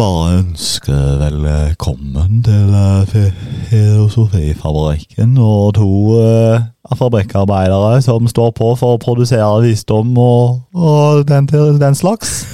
[0.00, 3.32] bare ønske velkommen til eh,
[3.68, 6.60] Filosofifabrikken og to uh,
[6.96, 11.50] fabrikkarbeidere som står på for å produsere visdom og, og den,
[11.82, 12.46] den slags.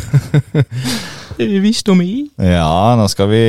[1.37, 2.27] Visdom i.
[2.41, 3.41] Ja, nå skal vi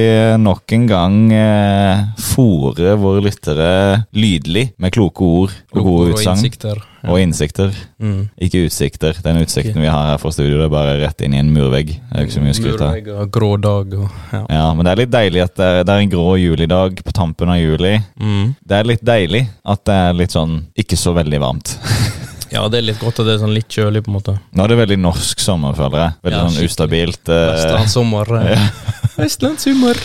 [0.41, 3.69] nok en gang eh, fòre våre lyttere
[4.17, 6.41] lydelig med kloke ord og gode Og utsagn.
[6.41, 6.81] innsikter.
[7.03, 7.09] Ja.
[7.13, 7.71] Og innsikter.
[8.03, 8.25] Mm.
[8.43, 9.15] Ikke utsikter.
[9.23, 11.93] Den utsikten vi har her fra studio, det er bare rett inn i en murvegg.
[11.95, 12.91] Det er ikke så mye å skryte av.
[12.91, 14.43] Murvegg og grå dag og ja.
[14.57, 17.15] Ja, men det er litt deilig at det er, det er en grå julidag på
[17.15, 17.95] tampen av juli.
[18.19, 18.55] Mm.
[18.67, 21.77] Det er litt deilig at det er litt sånn ikke så veldig varmt.
[22.51, 24.37] ja, det er litt godt at det er sånn litt kjølig, på en måte.
[24.55, 26.13] Nå er det veldig norsk sommer, føler jeg.
[26.27, 26.71] Veldig Ja, sånn skikkelig.
[26.71, 27.29] ustabilt.
[27.29, 28.33] eh, Vestlandssommer.
[28.51, 28.69] ja.
[29.21, 29.97] Vestlandssommer.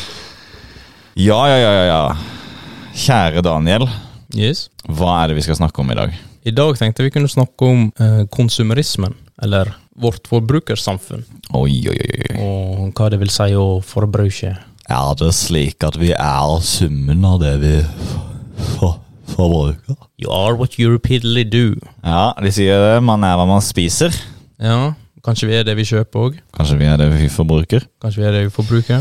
[1.17, 2.17] ja, ja, ja, ja, ja.
[2.95, 3.87] Kjære Daniel,
[4.35, 4.69] Yes.
[4.89, 6.13] hva er det vi skal snakke om i dag?
[6.45, 11.25] I dag tenkte vi kunne snakke om eh, konsumerismen, eller vårt forbrukersamfunn,
[11.55, 12.21] Oi, oi, oi.
[12.33, 12.43] oi.
[12.43, 14.55] og hva det vil si å forbruke.
[14.93, 17.75] Er det slik at vi er summen av det vi
[18.79, 18.99] for,
[19.35, 19.97] forbruker?
[20.23, 21.75] You are what you repeatedly do.
[22.05, 23.03] Ja, de sier det.
[23.05, 24.11] Man er hva man spiser.
[24.63, 24.93] Ja,
[25.25, 26.33] kanskje vi er det vi kjøper òg.
[26.57, 27.81] Kanskje vi er det vi forbruker.
[28.03, 29.01] Kanskje vi er det vi forbruker.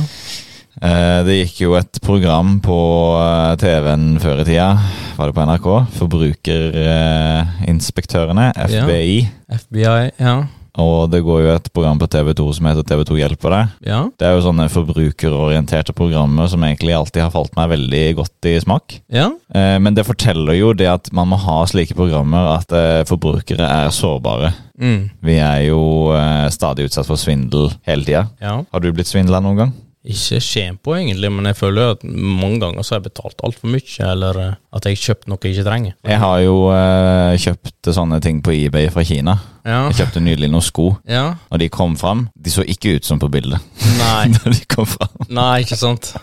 [0.81, 2.77] Eh, Det gikk jo et program på
[3.19, 4.69] eh, TV-en før i tida,
[5.17, 5.67] var det på NRK?
[5.99, 9.17] Forbrukerinspektørene, FBI.
[9.51, 10.35] FBI, ja.
[10.79, 13.73] Og det går jo et program på TV2 som heter TV2 hjelper deg.
[13.89, 13.97] Ja.
[14.15, 18.55] Det er jo sånne forbrukerorienterte programmer som egentlig alltid har falt meg veldig godt i
[18.63, 18.99] smak.
[19.11, 19.29] Ja.
[19.53, 23.67] Eh, Men det forteller jo det at man må ha slike programmer at eh, forbrukere
[23.67, 24.53] er sårbare.
[24.81, 25.09] Mm.
[25.21, 25.81] Vi er jo
[26.15, 28.27] eh, stadig utsatt for svindel hele tida.
[28.41, 28.61] ja.
[28.71, 29.73] Har du blitt svindla noen gang?
[30.01, 33.69] Ikke skjem på, egentlig, men jeg føler at mange ganger så har jeg betalt altfor
[33.69, 35.93] mye, eller eh, at jeg har kjøpt noe jeg ikke trenger.
[36.09, 39.37] Jeg har jo eh, kjøpt sånne ting på eBay fra Kina.
[39.61, 39.83] Ja.
[39.91, 40.87] Jeg kjøpte nylig noen sko.
[41.05, 41.35] ja.
[41.51, 43.61] Når de kom fram, de så ikke ut som på bildet.
[43.99, 44.31] Nei.
[44.39, 45.13] Når de kom fram.
[45.29, 46.15] Nei, ikke sant.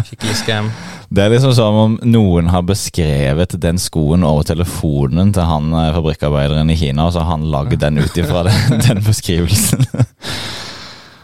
[0.00, 0.72] Skikkelig scam.
[1.14, 5.92] Det er liksom som om noen har beskrevet den skoen over telefonen til han eh,
[5.98, 9.84] fabrikkarbeideren i Kina, og så har han lagd den ut ifra den, den beskrivelsen.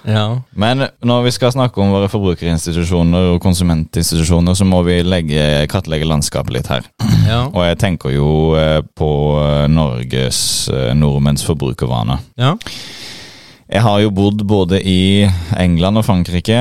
[0.04, 0.40] Ja.
[0.56, 6.08] Men når vi skal snakke om våre forbrukerinstitusjoner og konsumentinstitusjoner, så må vi legge, kartlegge
[6.08, 6.86] landskapet litt her.
[7.28, 7.44] Ja.
[7.46, 9.10] Og jeg tenker jo eh, på
[9.42, 10.40] eh, Norges,
[10.72, 12.24] eh, nordmenns forbrukervaner.
[12.40, 12.56] ja.
[13.70, 16.56] Jeg har jo bodd både i England og Frankrike,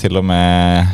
[0.00, 0.86] til og med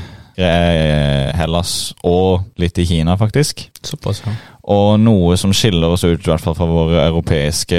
[1.39, 3.69] Hellas og litt i Kina, faktisk.
[3.87, 4.35] Såpass, ja.
[4.71, 7.79] Og noe som skiller oss ut, i hvert fall fra våre europeiske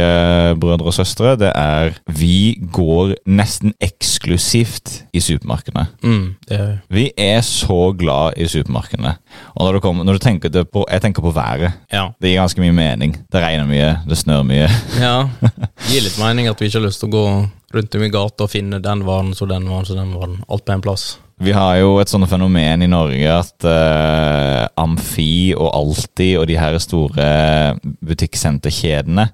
[0.60, 5.86] brødre og søstre, det er vi går nesten eksklusivt i supermarkedene.
[6.04, 9.16] Mm, det er Vi er så glad i supermarkedene.
[9.56, 11.72] Og når du, kommer, når du tenker det på Jeg tenker på været.
[11.92, 12.10] Ja.
[12.22, 13.18] Det gir ganske mye mening.
[13.32, 14.68] Det regner mye, det snør mye.
[15.06, 15.18] ja.
[15.88, 17.28] Gir litt mening at vi ikke har lyst til å gå
[17.74, 20.42] rundt om i gata og finne den varen, så den varen, så den varen.
[20.52, 21.14] Alt på en plass.
[21.42, 26.60] Vi har jo et sånt fenomen i Norge at uh, Amfi og Alti og de
[26.60, 27.26] her store
[28.06, 29.26] butikksenterkjedene,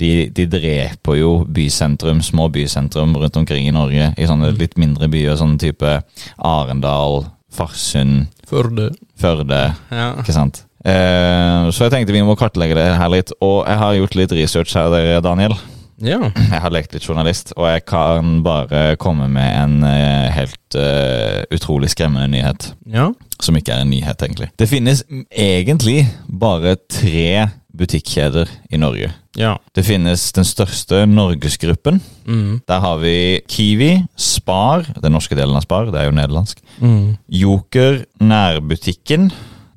[0.00, 4.10] de, de dreper jo bysentrum, små bysentrum rundt omkring i Norge.
[4.18, 6.00] I sånne litt mindre byer, sånn type
[6.36, 7.24] Arendal,
[7.56, 8.90] Farsund, Førde.
[9.18, 9.62] Førde.
[9.90, 10.12] Ja.
[10.20, 10.62] Ikke sant?
[10.86, 13.32] Uh, så jeg tenkte vi må kartlegge det her litt.
[13.42, 15.56] Og jeg har gjort litt research her, Daniel.
[16.02, 16.18] Ja.
[16.52, 21.44] Jeg har lekt litt journalist, og jeg kan bare komme med en eh, helt eh,
[21.54, 22.70] utrolig skremmende nyhet.
[22.92, 23.10] Ja.
[23.40, 24.50] Som ikke er en nyhet, egentlig.
[24.58, 29.10] Det finnes egentlig bare tre butikkjeder i Norge.
[29.36, 29.56] Ja.
[29.76, 32.00] Det finnes den største Norgesgruppen.
[32.24, 32.60] Mm.
[32.68, 36.62] Der har vi Kiwi, Spar, den norske delen av Spar, det er jo nederlandsk.
[36.80, 37.16] Mm.
[37.28, 39.28] Joker, Nærbutikken,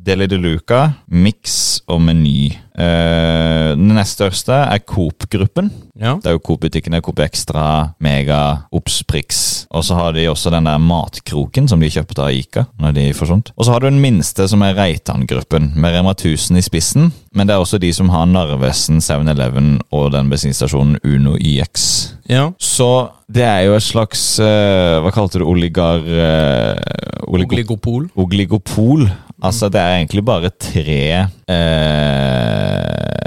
[0.09, 2.50] Deli de Luca, Mix og Meny.
[2.80, 5.68] Uh, den nest største er Coop-gruppen.
[6.00, 6.16] Ja.
[6.24, 7.02] Det er jo Coop-butikkene.
[7.06, 7.66] Coop Extra,
[8.02, 8.40] Mega,
[8.74, 9.42] Obs, Prix.
[9.70, 12.64] Og så har de også den der matkroken som de kjøpte av Ica.
[12.81, 13.52] når de forsvant.
[13.58, 17.12] Og så har du den minste, som er Reitan-gruppen, med Rema 1000 i spissen.
[17.36, 21.86] Men det er også de som har Narvesen, 7-Eleven og den bensinstasjonen Uno YX.
[22.31, 22.47] Ja.
[22.58, 22.90] Så
[23.29, 26.02] det er jo et slags uh, Hva kalte du oligar...
[26.02, 28.08] Uh, oligo- Oligopol.
[28.17, 29.09] Oligopol.
[29.41, 31.02] Altså, det er egentlig bare tre
[31.47, 33.19] eh,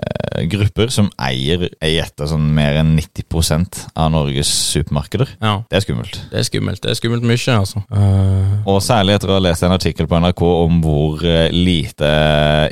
[0.52, 5.34] grupper som eier jeg gjetter sånn mer enn 90% av Norges supermarkeder.
[5.42, 5.54] Ja.
[5.70, 6.20] Det er skummelt.
[6.32, 6.82] Det er skummelt.
[6.84, 7.82] Det er skummelt mye, altså.
[7.92, 8.62] Uh...
[8.68, 12.12] Og særlig etter å ha lest en artikkel på NRK om hvor eh, lite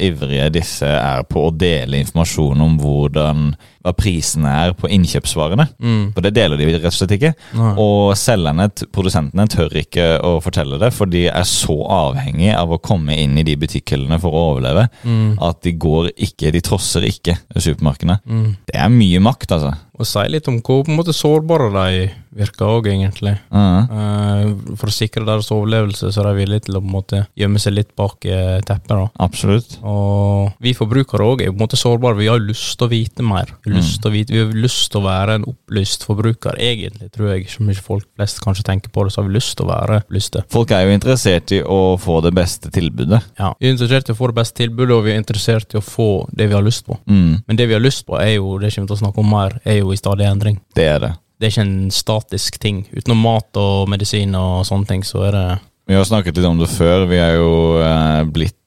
[0.06, 3.50] ivrige disse er på å dele informasjon om hvordan
[3.80, 5.64] hva prisene er på innkjøpsvarene.
[5.80, 6.02] mm.
[6.12, 7.30] For det deler de rett og slett ikke.
[7.56, 7.70] Nei.
[7.80, 12.80] Og selgerne, produsentene, tør ikke å fortelle det, for de er så avhengig av å
[12.84, 15.38] komme inn i de butikkhyllene for å overleve, Mm.
[15.40, 17.38] at de går ikke, de trosser ikke
[17.70, 18.18] supermarkedene.
[18.26, 18.50] Mm.
[18.68, 19.74] Det er mye makt, altså.
[20.00, 22.10] Og sier litt om hvor på en måte sårbare de
[22.40, 23.32] virker òg, egentlig.
[23.50, 23.88] Mm.
[23.90, 27.22] Eh, for å sikre deres overlevelse, så er de villige til å på en måte
[27.38, 28.92] gjemme seg litt bak eh, teppet.
[28.92, 29.08] da.
[29.20, 29.78] Absolutt.
[29.82, 32.16] Og vi forbrukere òg er på en måte sårbare.
[32.20, 33.50] Vi har lyst til å vite mer.
[33.66, 34.12] Lyst Mm.
[34.14, 37.48] vite, vi har lyst til å være en opplyst forbruker, egentlig, tror jeg.
[37.50, 40.02] Som ikke folk flest kanskje tenker på det, så har vi lyst til å være
[40.10, 40.44] lyste.
[40.48, 43.22] Folk er jo interessert i å få det beste tilbudet.
[43.38, 43.52] Ja.
[43.60, 45.84] Vi er interessert i å få det beste tilbudet, og vi er interessert i å
[45.84, 46.96] få det vi har lyst på.
[47.10, 49.18] Mm, Men det vi har lyst på, er jo, det kommer vi til å snakke
[49.18, 50.60] om mer, er jo i stadig endring.
[50.78, 51.12] det er det.
[51.40, 52.82] Det er ikke en statisk ting.
[52.92, 55.44] Utenom mat og medisin og sånne ting, så er det
[55.88, 57.06] Vi har snakket litt om det før.
[57.08, 58.58] Vi er jo eh, blitt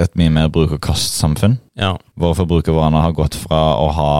[0.00, 1.56] et mye mer bruk-og-kast-samfunn.
[1.80, 1.94] Ja.
[2.20, 4.14] Våre forbrukervaner har gått fra å ha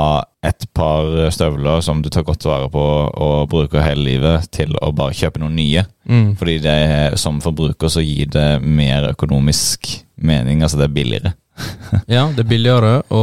[0.45, 4.93] et par støvler som du tar godt vare på og bruker hele livet, til å
[4.97, 5.85] bare kjøpe noen nye.
[6.09, 6.35] Mm.
[6.41, 6.79] Fordi det,
[7.21, 11.35] som forbruker så gir det mer økonomisk mening, altså det er billigere.
[12.17, 13.23] ja, det er billigere å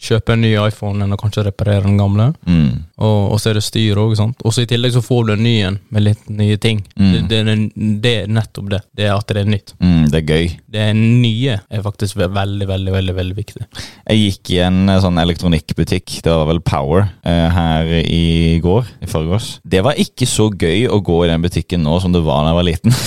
[0.00, 2.30] kjøpe en ny iPhone enn å kanskje reparere den gamle.
[2.48, 2.86] Mm.
[3.00, 4.14] Og, og så er det styr òg.
[4.20, 6.80] Og så i tillegg så får du en ny en med litt nye ting.
[6.96, 7.10] Mm.
[7.12, 8.80] Det, det, er- det er nettopp det.
[8.96, 9.74] Det er at det er nytt.
[9.80, 10.48] Mm, det er gøy.
[10.72, 13.66] Det nye er faktisk veldig, veldig, veldig veldig viktig.
[14.10, 18.88] Jeg gikk i en eh, sånn elektronikkbutikk, det var vel Power, eh, her i går,
[19.04, 19.58] i forgårs.
[19.68, 22.54] Det var ikke så gøy å gå i den butikken nå som det var da
[22.54, 22.96] jeg var liten.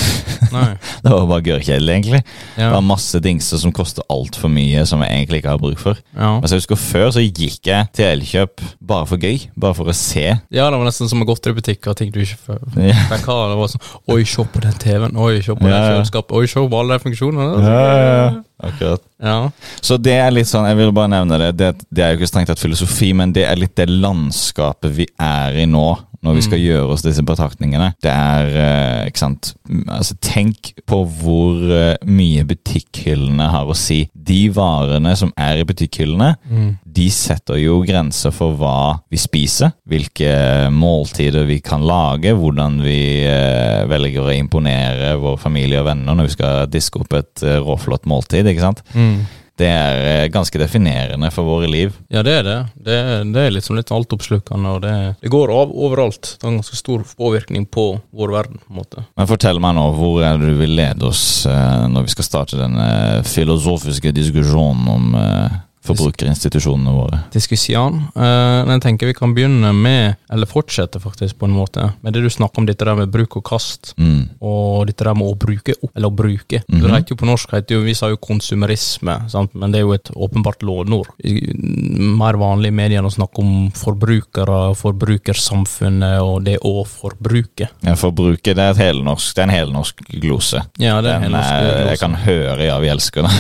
[0.54, 2.20] Det var bare gørrkjedelig, egentlig.
[2.54, 5.98] Det var masse dingser som koster altfor mye, som jeg egentlig ikke har bruk for.
[6.14, 6.36] Ja.
[6.38, 9.90] Men så jeg husker Før så gikk jeg til Elkjøp bare for gøy, bare for
[9.90, 10.26] å se.
[10.54, 12.94] ja, det var nesten som å gå til butikk og ting du ikke før Ja.
[13.10, 13.38] fikk ha.
[13.50, 15.16] Det var sånn Oi, se på den TV-en.
[15.18, 16.36] Oi, se på Ja, det kjøleskapet.
[16.38, 18.44] Oi, se på alle de funksjonene.
[18.64, 19.04] Akkurat.
[19.24, 19.38] Ja.
[19.84, 22.32] Så det er litt sånn, jeg vil bare nevne det, det, det er jo ikke
[22.32, 25.86] strengt tatt filosofi, men det er litt det landskapet vi er i nå,
[26.24, 27.90] når vi skal gjøre oss disse betraktningene.
[28.00, 29.50] Det er, eh, ikke sant,
[29.92, 34.06] altså tenk på hvor eh, mye butikkhyllene har å si.
[34.16, 36.78] De varene som er i butikkhyllene, Mm.
[36.94, 43.26] de setter jo grenser for hva vi spiser, hvilke måltider vi kan lage, hvordan vi
[43.28, 47.60] eh, velger å imponere vår familie og venner når vi skal diske opp et eh,
[47.64, 48.84] råflott måltid, ikke sant?
[48.94, 49.24] Mm.
[49.60, 51.94] Det er eh, ganske definerende for våre liv.
[52.10, 52.56] Ja, det er det.
[52.88, 52.96] Det,
[53.36, 56.32] det er liksom litt altoppslukende, og det, det går av overalt.
[56.40, 57.86] Det har en ganske stor påvirkning på
[58.18, 59.04] vår verden, på en måte.
[59.14, 62.30] Men fortell meg nå, hvor er det du vil lede oss eh, når vi skal
[62.30, 62.88] starte denne
[63.30, 67.20] filosofiske diskusjonen om eh, forbrukerinstitusjonene våre?
[67.34, 68.00] Diskusjon.
[68.16, 72.16] Eh, men jeg tenker vi kan begynne med, eller fortsette faktisk på en måte, med
[72.16, 73.94] det du snakker om dette der med bruk og kast.
[73.98, 74.30] Mm.
[74.44, 76.64] Og dette der med å bruke opp, eller å bruke.
[76.68, 76.82] Mhm.
[76.84, 79.54] Det heter jo på norsk, heter jo, vi sa jo konsumerisme, sant?
[79.54, 81.12] men det er jo et åpenbart lånord.
[81.24, 87.70] Mer vanlig i mediene å snakke om forbrukere, forbrukersamfunnet og det å forbruke.
[87.84, 90.64] Ja, forbruke det er, et helnorsk, det er en helnorsk glose.
[90.82, 91.90] Ja, det er en norsk er, glose.
[91.92, 93.34] jeg kan høre ja, vi elsker det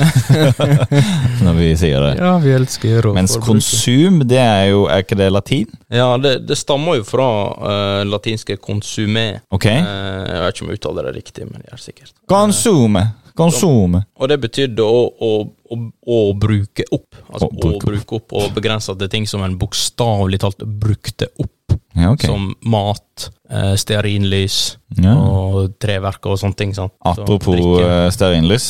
[1.45, 2.13] når vi sier det.
[2.19, 5.71] Ja, vi elsker å Mens konsum, det er jo Er ikke det latin?
[5.93, 9.41] Ja, det, det stammer jo fra uh, latinske consume.
[9.53, 9.81] Okay.
[9.83, 12.15] Uh, jeg vet ikke om jeg uttaler det riktig, men jeg er sikkert.
[12.29, 13.05] Consume.
[13.37, 14.03] Consume.
[14.21, 15.31] Og det betydde å, å,
[15.73, 17.17] å, å bruke opp.
[17.31, 21.77] Altså Å bruke bruke opp og begrense til ting som en bokstavelig talt brukte opp.
[21.97, 22.29] Ja, okay.
[22.29, 25.15] Som mat, eh, stearinlys Ja.
[25.17, 26.73] og treverk og sånne ting.
[26.77, 26.93] Sant?
[27.01, 28.67] Apropos eh, stearinlys.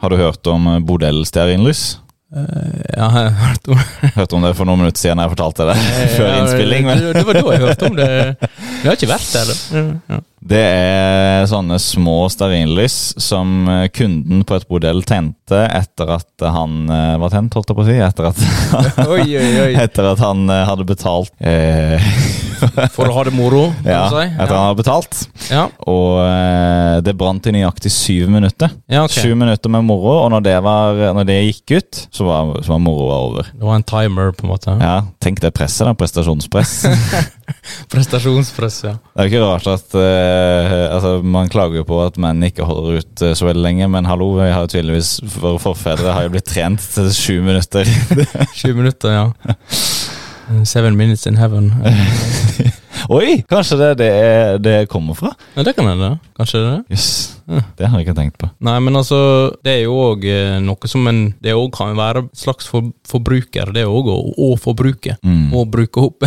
[0.00, 1.98] Har du hørt om bordell-stearinlys?
[2.36, 3.80] Eh, Ja, jeg har hørt om
[4.16, 5.76] Hørte om det for noen minutter siden jeg fortalte det
[6.18, 6.86] før innspilling.
[6.88, 8.08] Men det, det var da jeg hørte om det.
[8.82, 9.52] Vi har ikke vært der.
[9.52, 9.84] da.
[10.14, 10.20] Ja.
[10.46, 16.84] Det er sånne små stearinlys som eh, kunden på et bordell tente etter at han
[16.92, 17.96] eh, var tent, holdt jeg på å si.
[18.06, 18.42] Etter at,
[19.16, 19.72] Oi, oi, oi.
[19.84, 22.10] etter at han eh, hadde betalt eh,
[22.96, 24.22] For å ha det moro, kan Ja, si.
[24.32, 25.18] etter han hadde betalt.
[25.52, 28.72] Ja, Og eh, det brant i nøyaktig syv minutter.
[28.90, 29.26] ja okay.
[29.26, 32.72] Syv minutter med moro, og når det, var, når det gikk ut, så var, så
[32.76, 33.50] var moroa over.
[33.52, 34.76] Det var en timer, på en måte.
[34.80, 35.92] Ja, Tenk det presset, da.
[35.98, 36.76] Prestasjonspress.
[37.92, 38.94] Prestasjonspress, ja.
[39.12, 40.35] Det er jo ikke rart at eh,
[40.92, 44.08] altså, Man klager jo på at menn ikke holder ut eh, så veldig lenge, men
[44.08, 47.88] hallo, jeg har jo tydeligvis våre forfedre har jo blitt trent til sju minutter.
[48.58, 49.56] sju minutter, ja.
[50.64, 51.72] Seven minutes in heaven.
[53.12, 53.42] Oi!
[53.50, 55.30] Kanskje det er det det kommer fra?
[55.54, 56.16] Ja, det kan hende.
[56.38, 56.98] Kanskje det.
[57.46, 58.48] er Det har jeg ikke tenkt på.
[58.66, 59.18] Nei, men altså,
[59.64, 60.26] det er jo òg
[60.64, 63.70] noe som en Det òg kan være et slags for, forbruker.
[63.76, 64.16] Det òg å,
[64.48, 65.16] å forbruke.
[65.22, 65.52] Mm.
[65.54, 66.26] Å bruke opp.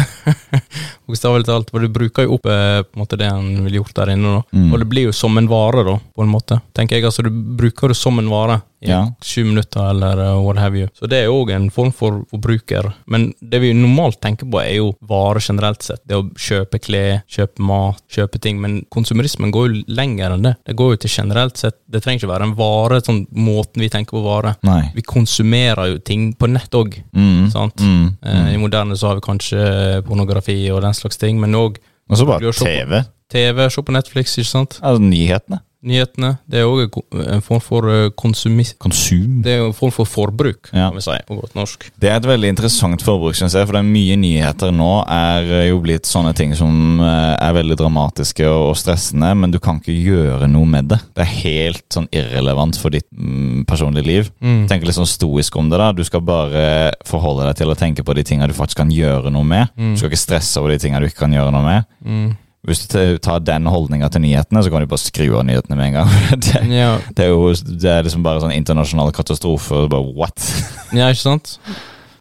[1.10, 1.74] Bokstavelig talt.
[1.74, 4.40] For du bruker jo opp eh, på en måte det en ville gjort der inne.
[4.40, 4.72] da Mm.
[4.74, 6.58] Og det blir jo som en vare, da, på en måte.
[6.76, 8.60] Tenker jeg, altså Du bruker det som en vare.
[8.82, 9.14] I Ja.
[9.22, 10.88] sju minutter, eller uh, what have you.
[10.94, 12.94] Så det er òg en form for forbruker.
[13.08, 16.02] Men det vi normalt tenker på, er jo varer generelt sett.
[16.08, 18.62] Det å kjøpe klær, kjøpe mat, kjøpe ting.
[18.62, 20.56] Men konsumerismen går jo lenger enn det.
[20.66, 23.90] Det går jo til generelt sett Det trenger ikke være en vare, sånn måten vi
[23.90, 24.56] tenker på vare.
[24.64, 24.92] Nei.
[24.96, 27.00] Vi konsumerer jo ting på nett òg.
[27.14, 27.50] Mm.
[27.52, 27.82] Sant?
[27.82, 28.18] Mm.
[28.22, 28.50] mm.
[28.54, 32.26] I moderne så har vi kanskje pornografi og den slags ting, men òg Og så
[32.26, 33.04] bare TV.
[33.30, 34.80] TV, se på Netflix, ikke sant?
[34.82, 35.60] Altså nyhetene.
[35.80, 36.34] Nyhetene.
[36.50, 36.98] Det er òg
[37.32, 38.74] en form for eh, konsumis...
[38.84, 39.38] Konsum.
[39.46, 40.90] Det er en form for forbruk, Ja.
[40.90, 41.86] kan vi si på godt norsk.
[41.96, 45.48] Det er et veldig interessant forbruk, synes jeg, for det er mye nyheter nå er
[45.62, 49.58] eh, jo blitt sånne ting som eh, er veldig dramatiske og og stressende, men du
[49.64, 51.00] kan ikke gjøre noe med det.
[51.16, 54.30] Det er helt sånn irrelevant for ditt mm, personlige liv.
[54.44, 54.68] Mm.
[54.70, 55.88] Tenk litt sånn stoisk om det da.
[55.96, 59.32] Du skal bare forholde deg til å tenke på de tingene du faktisk kan gjøre
[59.34, 59.72] noe med.
[59.80, 59.96] Mm.
[59.96, 61.90] Du skal ikke stresse over de tingene du ikke kan gjøre noe med.
[62.06, 62.30] Mm.
[62.70, 65.90] Hvis du tar den holdninga til nyhetene, så kan du bare skru av nyhetene med
[65.92, 66.18] en gang.
[66.46, 66.92] det, Ja.
[67.18, 69.84] det er jo det er liksom bare sånn internasjonal katastrofe.
[69.86, 70.38] og Bare what?
[70.94, 71.58] ja, ikke sant?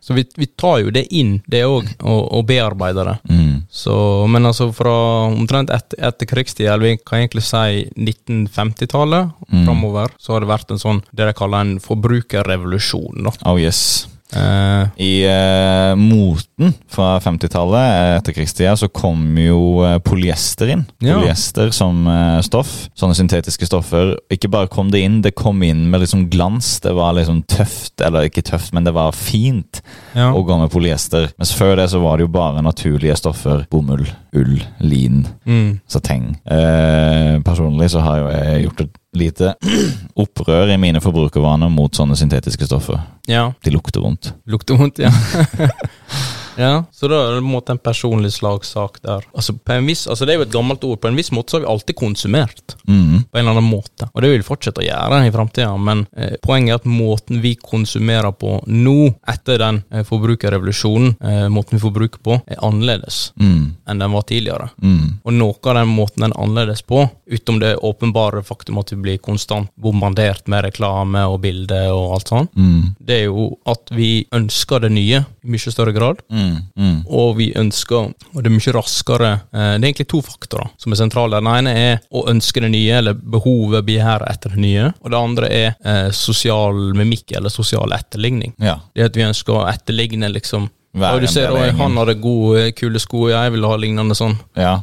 [0.09, 3.17] Så vi, vi tar jo det inn, det òg, og, og bearbeider det.
[3.29, 3.57] Mm.
[3.69, 3.93] Så,
[4.33, 4.95] men altså fra
[5.29, 9.65] omtrent etter, etter krigstida, eller vi kan egentlig si 1950-tallet Mm.
[9.67, 13.23] framover, så har det vært en sånn det de kaller en forbrukerrevolusjon.
[13.25, 13.31] da.
[13.49, 14.07] Oh yes.
[14.33, 20.85] Eh, I uh, moten fra 50-tallet, etterkrigstida, etter krigstida, så kom jo uh, polyester inn.
[21.01, 21.17] Ja.
[21.19, 22.73] Polyester som eh, stoff.
[22.99, 24.17] Sånne syntetiske stoffer.
[24.33, 26.77] Ikke bare kom det inn, det kom inn med liksom glans.
[26.85, 29.81] Det var liksom tøft, eller ikke tøft, men det var fint
[30.13, 30.29] ja.
[30.33, 31.31] å gå med polyester.
[31.41, 33.65] Mens før det så var det jo bare naturlige stoffer.
[33.73, 34.07] Bomull,
[34.37, 35.81] ull, lin, Mm.
[35.89, 36.35] sateng.
[36.45, 39.55] Eh, personlig så har jo jeg gjort et lite
[40.23, 43.01] opprør i mine forbrukervaner mot sånne syntetiske stoffer.
[43.29, 43.49] ja.
[43.65, 44.33] De lukter vondt.
[44.47, 45.11] Lukter vondt, ja.
[46.59, 46.85] ja.
[46.93, 49.25] Så da er det på en måte en personlig slagsak der.
[49.35, 50.99] Altså, på en viss, altså Det er jo et gammelt ord.
[51.01, 52.75] På en viss måte så har vi alltid konsumert.
[52.89, 53.25] Mm.
[53.31, 54.09] På en eller annen måte.
[54.13, 57.41] Og det vil vi fortsette å gjøre i framtida, men eh, poenget er at måten
[57.45, 58.97] vi konsumerer på nå,
[59.29, 63.77] etter den eh, forbrukerrevolusjonen, eh, måten vi forbruker på, er annerledes Mm.
[63.87, 64.71] enn den var tidligere.
[64.83, 65.19] Mm.
[65.25, 68.97] Og noe av den måten den er annerledes på, utom det åpenbare faktum at vi
[69.05, 72.95] blir konstant bombardert med reklame og bilder og alt sånt, Mm.
[73.01, 76.23] det er jo at vi ønsker det nye i mye større grad.
[76.33, 76.48] Mm.
[76.79, 76.97] Mm.
[77.07, 80.95] Og vi ønsker, og det er mye raskere eh, Det er egentlig to faktorer som
[80.95, 81.41] er sentrale.
[81.41, 84.91] Den ene er å ønske det nye, eller behovet, begjæret etter det nye.
[85.03, 88.55] Og det andre er eh, sosial mimikk, eller sosial etterligning.
[88.63, 88.79] Ja.
[88.95, 90.69] Det at vi ønsker å etterligne, liksom.
[90.99, 94.39] Hver og du ser at han hadde gode, kule sko, jeg vil ha lignende sånn.
[94.59, 94.79] ja.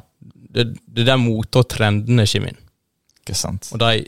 [0.56, 2.60] Det, det er der mote og trendene kommer inn.
[3.26, 3.68] Ikke sant.
[3.76, 4.06] Og de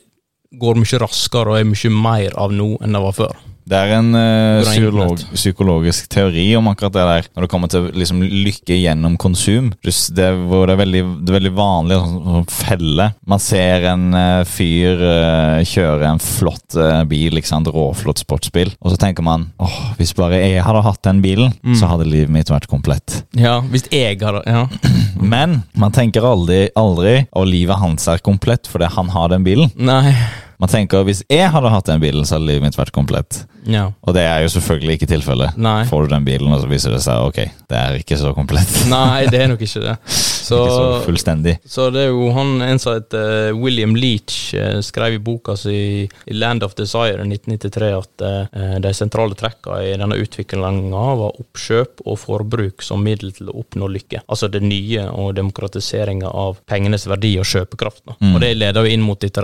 [0.61, 3.33] går mye raskere og er mye mer av nå enn det var før.
[3.67, 7.89] Det er en uh, psykolog, psykologisk teori om akkurat det der, når det kommer til
[7.97, 9.71] liksom, lykke gjennom konsum.
[9.83, 13.09] Det, hvor det, er veldig, det er veldig vanlig å sånn felle.
[13.27, 16.77] Man ser en uh, fyr uh, kjøre en flott
[17.11, 17.67] bil, ikke sant?
[17.67, 21.73] råflott sportsbil, og så tenker man åh, hvis bare jeg hadde hatt den bilen, Mm.
[21.75, 23.21] så hadde livet mitt vært komplett.
[23.35, 24.65] Ja, hvis jeg hadde Ja.
[25.33, 29.71] Men man tenker aldri, aldri og livet hans er komplett fordi han har den bilen.
[29.75, 30.13] Nei.
[30.61, 33.43] Man tenker hvis jeg hadde hatt den bilen, så hadde livet mitt vært komplett.
[33.67, 33.89] Ja.
[34.07, 35.57] Og det er jo selvfølgelig ikke tilfellet.
[35.59, 35.81] Nei.
[35.89, 38.71] Får du den bilen, og så viser det seg ok, det er ikke så komplett.
[38.93, 39.97] Nei, det er nok ikke det.
[40.47, 41.53] Så, ikke så fullstendig.
[41.67, 45.57] så det er jo han en som heter eh, William Leach, eh, skrev i boka
[45.59, 51.35] si i Land of Desire 1993 at eh, de sentrale trekkene i denne utviklinga var
[51.43, 54.21] oppkjøp og forbruk som middel til å oppnå lykke.
[54.23, 58.05] Altså det nye og demokratiseringa av pengenes verdi og kjøpekraft.
[58.15, 58.31] Mm.
[58.31, 59.41] Og det leder jo inn mot litt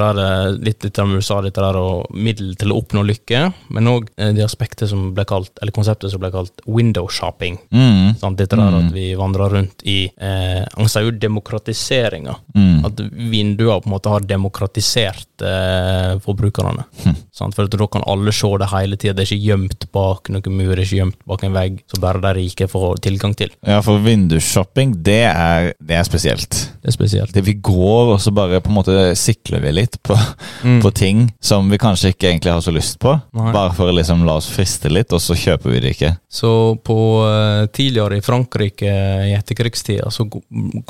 [0.63, 3.41] litt eh, med USA, dette der og middel til å oppnå lykke,
[3.75, 7.57] men òg det aspektet som ble kalt, eller konseptet som ble kalt window shopping.
[7.73, 8.15] Mm.
[8.21, 8.37] Sant?
[8.39, 12.35] Dette der at vi vandrer rundt i eh, Han sier jo demokratiseringa.
[12.55, 12.85] Mm.
[12.87, 16.85] At vinduer på en måte har demokratisert eh, forbrukerne.
[17.33, 17.55] Sant?
[17.57, 19.13] For da kan alle se det hele tida.
[19.17, 21.99] Det er ikke gjemt bak noen mur, det er ikke gjemt bak en vegg, så
[22.03, 23.53] bare de rike får tilgang til.
[23.65, 26.59] Ja, for vindusshopping, det er, det er spesielt.
[26.83, 27.33] Det er spesielt.
[27.35, 30.17] Det vi går, og så bare på en måte sikler vi litt på,
[30.63, 30.77] Mm.
[30.83, 33.15] på ting som vi kanskje ikke egentlig har så lyst på.
[33.33, 33.51] Nei.
[33.55, 36.11] Bare for å liksom la oss friste litt, og så kjøper vi det ikke.
[36.29, 36.51] Så
[36.85, 38.91] på uh, tidligere i Frankrike
[39.29, 40.27] i etterkrigstida så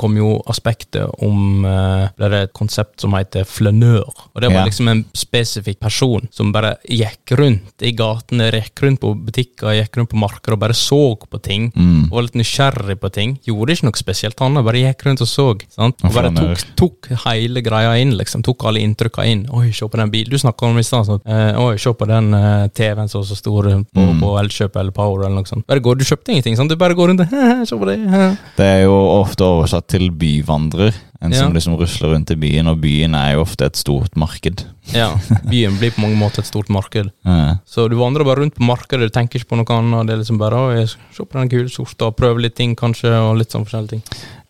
[0.00, 4.04] kom jo aspektet om uh, Det er et konsept som heter flanør.
[4.34, 4.66] Og det var Ja.
[4.68, 9.98] liksom en spesifikk person som bare gikk rundt i gatene, gikk rundt på butikker, gikk
[9.98, 11.70] rundt på markeder og bare så på ting.
[11.76, 12.10] Mm.
[12.10, 13.38] Og var litt nysgjerrig på ting.
[13.46, 15.48] Gjorde ikke noe spesielt, annet, bare gikk rundt og så.
[15.70, 15.94] Sant?
[16.00, 16.04] Sant?
[16.06, 18.42] Og bare tok, tok hele greia inn, liksom.
[18.46, 19.46] Tok alle inntrykka inn.
[19.54, 20.34] Oi, se på den bilen.
[20.34, 21.06] Du snakka om i stad.
[21.06, 21.22] sånn.
[21.24, 24.20] Eh, se på den eh, TV-en som er så stor på, Mm.
[24.20, 25.66] på Elkjøp eller Power eller noe sånt.
[25.70, 26.68] Bare går, Du kjøpte ingenting, sant?
[26.70, 27.98] Du bare går rundt og Se på det.
[28.02, 28.36] eh.
[28.58, 30.92] Det er jo ofte oversatt til byvandrer.
[31.24, 31.38] En Ja.
[31.40, 34.64] som liksom rusler rundt i byen, og byen er jo ofte et stort marked.
[34.92, 35.14] Ja,
[35.48, 37.10] byen blir på mange måter et stort marked.
[37.24, 37.54] Ja.
[37.64, 40.06] Så du vandrer bare rundt på markedet, du tenker ikke på noe annet.
[40.06, 43.38] Det er liksom bare å, se på den kule sorta, prøve litt ting kanskje, og
[43.38, 44.02] litt sånn forskjellige ting.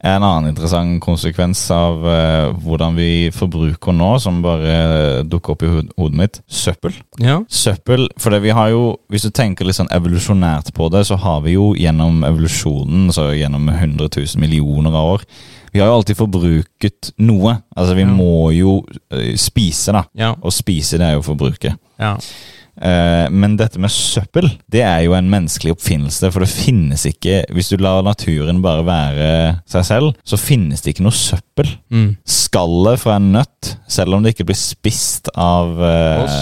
[0.04, 5.70] En annen interessant konsekvens av eh, hvordan vi forbruker nå, som bare dukker opp i
[5.72, 6.92] hod- hodet mitt, søppel.
[7.24, 7.38] Ja.
[7.48, 11.16] Søppel, for det vi har jo, hvis du tenker litt sånn evolusjonært på det, så
[11.24, 15.24] har vi jo gjennom evolusjonen, så gjennom 100 000 millioner av år,
[15.72, 17.56] vi har jo alltid forbruket noe.
[17.74, 18.12] Altså vi Ja.
[18.12, 18.74] må jo
[19.10, 20.34] eh, spise da, Ja.
[20.36, 21.78] og spise det er jo forbruket.
[21.98, 22.18] ja.
[22.80, 27.42] Eh, men dette med søppel, det er jo en menneskelig oppfinnelse, for det finnes ikke,
[27.54, 29.28] hvis du lar naturen bare være
[29.70, 31.70] seg selv, så finnes det ikke noe søppel.
[31.94, 32.16] Mm.
[32.26, 36.34] Skallet fra en nøtt, selv om det ikke blir spist av, eh,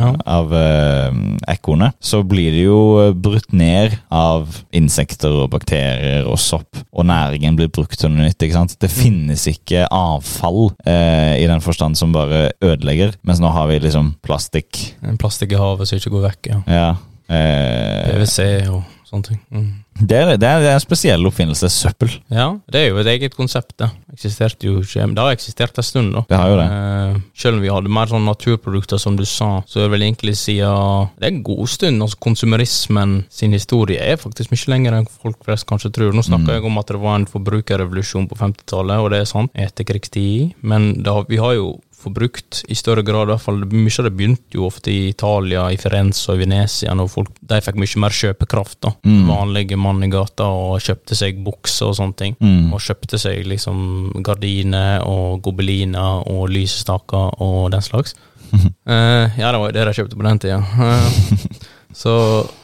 [0.00, 0.10] ja.
[0.36, 1.20] av eh,
[1.54, 2.80] ekornet, så blir det jo
[3.14, 8.40] brutt ned av insekter og bakterier og sopp, og næringen blir brukt til noe nytt.
[8.42, 8.76] ikke sant?
[8.82, 13.78] Det finnes ikke avfall eh, i den forstand som bare ødelegger, mens nå har vi
[13.86, 14.82] liksom plastikk.
[15.06, 16.46] En plastikk i havet som ikke går vekk.
[16.54, 16.62] ja.
[16.66, 16.96] Ja.
[17.28, 19.38] Eh, PwC og sånne ting.
[19.50, 19.82] Mm.
[20.06, 21.66] det, er, det, er, en spesiell oppfinnelse.
[21.70, 22.10] Søppel.
[22.30, 23.74] Ja, det er jo et eget konsept.
[23.78, 26.22] Det eksisterte jo ikke, det har eksistert en stund, da.
[26.30, 26.66] Det har jo det.
[26.70, 30.06] Eh, selv om vi hadde mer sånn naturprodukter, som du sa, så er det vel
[30.06, 32.02] egentlig siden Det er en god stund.
[32.02, 36.12] altså Konsumerismen sin historie er faktisk mye lenger enn folk flest kanskje tror.
[36.14, 36.54] Nå snakker Mm.
[36.54, 41.02] jeg om at det var en forbrukerrevolusjon på 50-tallet, og det er sant, etterkrigstid, men
[41.02, 44.58] da, vi har jo forbrukt i større grad, i hvert fall mye av det begynte
[44.58, 48.16] jo ofte i Italia, i Firenze og i Venezia, når folk de fikk mye mer
[48.16, 48.78] kjøpekraft.
[48.84, 48.92] da.
[49.06, 49.24] Mm.
[49.30, 52.36] Vanlige mann i gata og kjøpte seg bukser og sånne ting.
[52.40, 52.74] Mm.
[52.76, 58.16] Og kjøpte seg liksom gardiner og gobeliner og lysestaker og den slags.
[58.52, 60.60] uh, ja, det var jo det de kjøpte på den tida.
[60.60, 61.64] Uh,
[62.02, 62.14] så,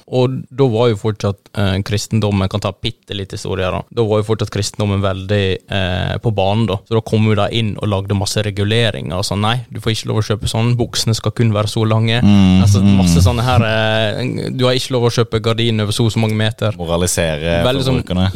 [0.06, 3.82] og da var jo fortsatt eh, kristendommen Kan ta bitte litt historie da.
[3.90, 6.76] Da var jo fortsatt kristendommen veldig eh, på banen, da.
[6.88, 9.40] Så da kom jo de inn og lagde masse reguleringer sånn.
[9.44, 10.74] Nei, du får ikke lov å kjøpe sånn.
[10.78, 12.20] Buksene skal kun være så lange.
[12.22, 16.02] Mm, Altså masse sånne her eh, Du har ikke lov å kjøpe gardiner over så
[16.08, 16.70] og så mange meter.
[16.78, 18.26] Moralisere Veldig sånn forbrukerne.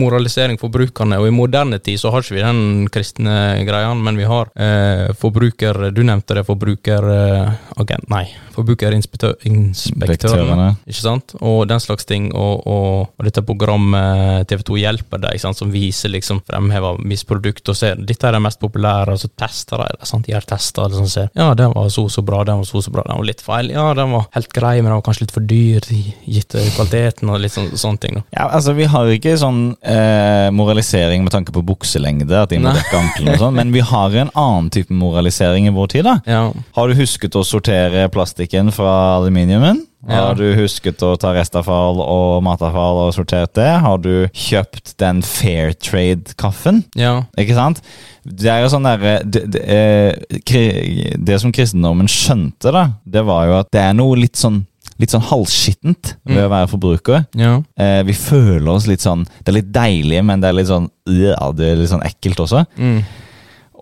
[0.00, 1.16] moralisering forbrukerne.
[1.20, 2.60] og i moderne tid så har ikke vi den
[2.92, 3.34] kristne
[3.66, 8.08] greia, men vi har eh, forbruker Du nevnte det, forbrukeragent...
[8.10, 11.15] nei, forbrukerinspektørene, ikke sant?
[11.40, 15.58] Og den slags ting, og, og, og dette programmet TV2 hjelper deg, sant?
[15.58, 19.82] som viser liksom fremhever misprodukt, og ser dette er det mest populære, og så tester
[19.82, 20.28] de det, sant?
[20.30, 23.04] gjør tester, sånn, ser, ja, den var så så bra, den var så så bra,
[23.08, 25.48] den var litt feil, ja, den var helt grei, men den var kanskje litt for
[25.48, 25.88] dyr,
[26.26, 28.20] gitt kvaliteten, og litt sånn, sånne ting.
[28.20, 28.24] da.
[28.36, 32.74] Ja, altså Vi har ikke sånn eh, moralisering med tanke på bukselengde, at de må
[32.76, 36.06] dekke ankelen og sånn, men vi har en annen type moralisering i vår tid.
[36.06, 36.18] da.
[36.28, 36.42] Ja,
[36.76, 39.84] Har du husket å sortere plastikken fra aluminiumen?
[40.06, 40.20] Ja.
[40.28, 43.68] Har du husket å ta restavfall og matavfall og sortert det?
[43.82, 46.84] Har du kjøpt den Fair Trade-kaffen?
[46.94, 47.82] ja, Ikke sant?
[48.26, 53.46] Det er jo sånn derre det, det, eh, det som kristendommen skjønte, da, det var
[53.50, 54.64] jo at det er noe litt sånn
[54.96, 57.26] Litt sånn halvskittent ved å være forbruker.
[57.36, 57.58] ja.
[57.76, 60.86] Eh, vi føler oss litt sånn Det er litt deilig, men det er litt sånn
[61.12, 62.62] ja, det er litt sånn ekkelt også.
[62.80, 63.02] Mm.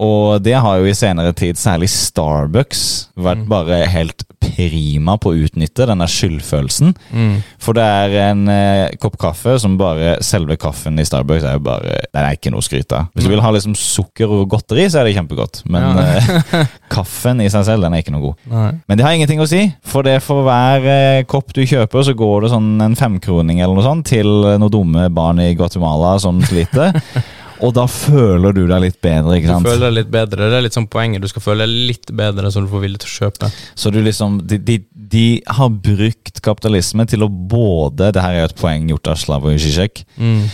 [0.03, 2.81] Og det har jo i senere tid, særlig Starbucks,
[3.15, 6.93] vært bare helt prima på å utnytte denne skyldfølelsen.
[7.13, 7.35] Mm.
[7.63, 11.63] For det er en eh, kopp kaffe som bare Selve kaffen i Starbucks er jo
[11.67, 13.09] bare Den er ikke noe å skryte av.
[13.15, 15.63] Hvis du vil ha liksom sukker og godteri, så er det kjempegodt.
[15.71, 16.07] Men Ja.
[16.19, 18.43] eh, kaffen i seg selv, den er ikke noe god.
[18.53, 18.71] Nei.
[18.89, 22.15] Men det har ingenting å si, for det for hver eh, kopp du kjøper, så
[22.17, 26.41] går det sånn en femkroning eller noe sånt til noen dumme barn i Guatemala som
[26.47, 26.95] sliter.
[27.65, 30.49] Og da føler du deg litt bedre, ikke Du føler deg litt bedre.
[30.53, 31.25] Det er litt sånn poenget.
[31.25, 33.51] Du skal føle deg litt bedre, så du får vilje til å kjøpe.
[33.81, 34.79] Så du liksom de, de,
[35.15, 35.27] de
[35.59, 39.57] har brukt kapitalisme til å både Det her er jo et poeng gjort av Slavoj
[39.65, 40.05] Žižek.
[40.21, 40.45] Mm.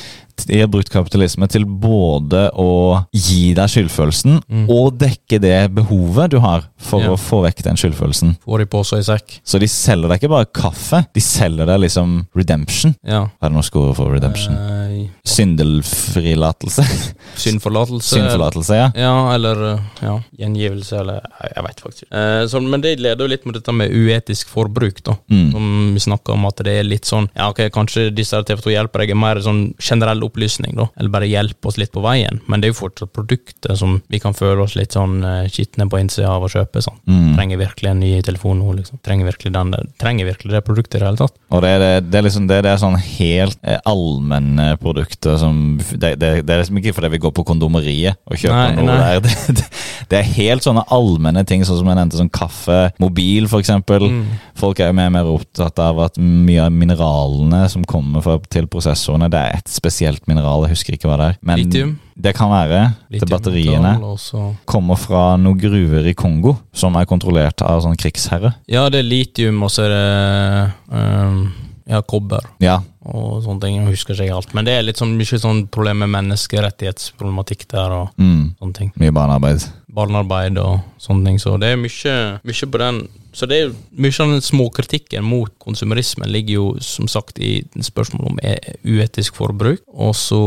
[0.48, 4.66] Har brukt kapitalisme til både å gi deg skyldfølelsen Mm.
[4.70, 7.10] og dekke det behovet du har for Ja.
[7.10, 8.36] å få vekk den skyldfølelsen.
[8.44, 9.40] Får de på seg i sekk.
[9.44, 12.94] Så de selger deg ikke bare kaffe, de selger deg liksom redemption.
[13.06, 13.24] Ja.
[13.42, 14.54] Er det norsk ord for redemption?
[14.56, 16.82] Eh, Syndelfrilatelse?
[17.36, 18.14] Syndforlatelse.
[18.16, 18.90] Syndforlatelse, ja.
[18.94, 22.16] Ja, eller eh, ja, gjengivelse, eller jeg, veit vet faktisk ikke.
[22.20, 25.16] Eh, så, men det leder jo litt mot dette med uetisk forbruk, da.
[25.30, 25.50] Mm.
[25.54, 28.72] Som vi snakker om at det er litt sånn Ja, ok, kanskje disse her TV2
[28.74, 30.88] hjelper deg er mer sånn generell opplysning, da.
[30.96, 32.40] Eller bare hjelpe oss litt på veien.
[32.46, 36.00] Men det er jo fortsatt produkter som vi kan føle oss litt sånn skitne på
[36.00, 36.82] innsida av å kjøpe.
[36.84, 36.98] sånn.
[37.10, 37.34] Mm.
[37.36, 39.00] Trenger virkelig en ny telefon nå, liksom?
[39.04, 39.74] Trenger virkelig den?
[40.00, 41.36] Trenger virkelig det produktet i det hele tatt?
[41.50, 45.78] Og det det, det er liksom det, det er sånn helt eh, allmenne produkter som
[45.80, 48.88] Det, det, det er liksom ikke fordi vi går på kondomeriet og kjøper Nei, noe
[48.90, 49.18] nei.
[49.24, 49.38] der.
[49.60, 49.66] Det,
[50.08, 53.72] det, er helt sånne allmenne ting, sånn som jeg nevnte, sånn kaffe, mobil f.eks.
[53.86, 54.22] Mm.
[54.60, 58.38] Folk er jo mer og mer opptatt av at mye av mineralene som kommer fra,
[58.52, 61.40] til prosessorene, det er et spesielt mineral, jeg husker ikke hva det er.
[61.46, 61.94] Men Litium.
[62.16, 62.82] det kan være
[63.12, 63.96] til batteriene.
[63.96, 68.54] metall, og så- Kommer fra noen gruver i Kongo som er kontrollert av sånn krigsherre.
[68.68, 71.52] Ja, det er litium, og så er det um
[71.90, 73.78] ja, kobber Ja, og sånne ting.
[73.80, 74.54] Jeg husker ikke alt.
[74.54, 78.92] Men det er litt sånn, mye sånn problem med menneskerettighetsproblematikk der og mm, sånne ting.
[79.00, 79.64] mye barnearbeid.
[79.94, 81.40] Barnearbeid og sånne ting.
[81.40, 83.00] Så det er mye, mye på den.
[83.32, 88.26] Så det er mye av den småkritikken mot konsumerismen ligger jo som sagt i spørsmålet
[88.32, 90.40] om e- uetisk forbruk, og så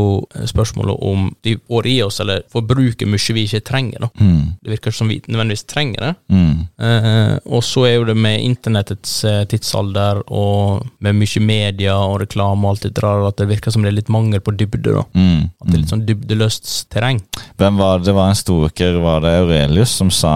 [0.50, 4.04] spørsmålet om de får i oss, eller forbruker mye vi ikke trenger.
[4.04, 4.10] da.
[4.20, 6.14] Mm, Det virker ikke som vi nødvendigvis trenger det.
[6.28, 6.52] mm,
[6.84, 12.20] Eh, og så er jo det med internettets eh, tidsalder og med mye media og
[12.20, 14.92] reklame og alt det der, at det virker som det er litt mangel på dybde.
[14.92, 15.04] da.
[15.14, 15.80] mm, At det er mm.
[15.80, 17.22] litt sånn dybdeløst terreng.
[17.56, 18.10] Hvem var det?
[18.10, 20.34] Det var en storker, var det Aurelius, som sa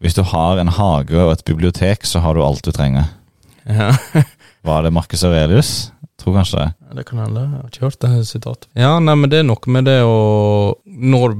[0.00, 3.10] hvis du har en hage og et bibliotek, så har du alt du trenger.
[3.68, 3.92] Ja,
[4.64, 5.92] Var det Marcus Aurelius?
[6.18, 6.70] Tror kanskje det.
[6.94, 7.40] Det kan hende.
[7.40, 8.66] Jeg har ikke hørt det sitatet.
[8.76, 11.36] Ja, nei, men det er noe med det å Når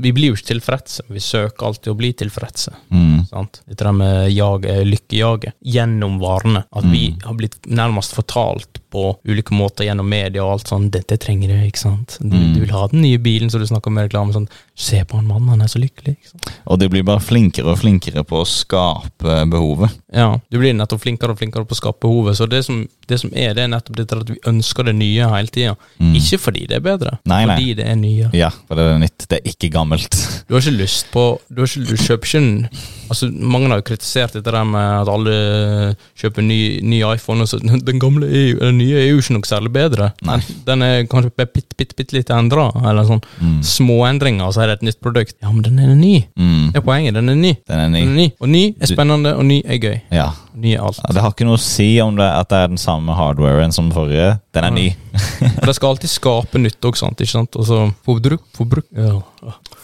[0.00, 1.02] Vi blir jo ikke tilfredse.
[1.10, 2.70] Vi søker alltid å bli tilfredse.
[2.94, 3.60] Mm, Sant?
[3.66, 6.62] Dette med jag, eh, lykkejaget gjennom varene.
[6.72, 7.22] At vi Mm.
[7.24, 11.66] har blitt nærmest fortalt på ulike måter gjennom media og alt sånn 'Dette trenger du',
[11.66, 12.18] ikke sant.
[12.20, 12.54] Du, Mm.
[12.54, 15.14] du vil ha den nye bilen, så du snakker om i reklame sånn 'Se på
[15.16, 16.16] han mannen, han er så lykkelig'.
[16.16, 16.50] Ikke sant?
[16.66, 19.90] og de blir bare flinkere og flinkere på å skape behovet.
[20.12, 22.36] Ja, du blir nettopp flinkere og flinkere på å skape behovet.
[22.36, 25.28] Så det som, det som er, det er nettopp dette at vi ønsker det nye
[25.30, 25.76] hele tida.
[26.00, 26.14] Mm.
[26.18, 27.54] Ikke fordi det er bedre, Nei, nei.
[27.54, 28.30] fordi det er nye.
[28.34, 29.28] Ja, for det er nytt.
[29.30, 30.10] Det er ikke gammelt.
[30.48, 32.68] Du har ikke lyst på Du, har ikke, du kjøper ikke en
[33.10, 37.42] Altså Mange har jo kritisert dette der med at alle kjøper ny, ny iPhone.
[37.44, 37.58] Og så,
[37.88, 40.10] den gamle jo, den nye er jo ikke noe særlig bedre.
[40.24, 40.38] Nei.
[40.66, 43.60] Den, er kanskje bitte, bitte, bitte litt endra, eller sånn Mm.
[43.66, 45.34] småendringer, og så er det et nytt produkt.
[45.42, 46.24] Ja, men den er ny.
[46.38, 46.72] Mm.
[46.72, 47.14] Det er poenget.
[47.16, 47.52] Den er ny.
[47.68, 48.16] Den er Den er ny.
[48.16, 48.26] ny.
[48.40, 49.96] Og ny er spennende, og ny er gøy.
[50.14, 50.30] Ja.
[50.54, 51.00] Ny alt.
[51.02, 53.72] Ja, Det har ikke noe å si om det, at det er den samme hardwaren
[53.74, 54.36] som forrige.
[54.54, 54.84] Den er ny.
[55.58, 57.18] Og de skal alltid skape nytt òg, sant?
[57.18, 57.58] Ikke sant?
[57.58, 59.18] Og så forbruk Forbruk ja.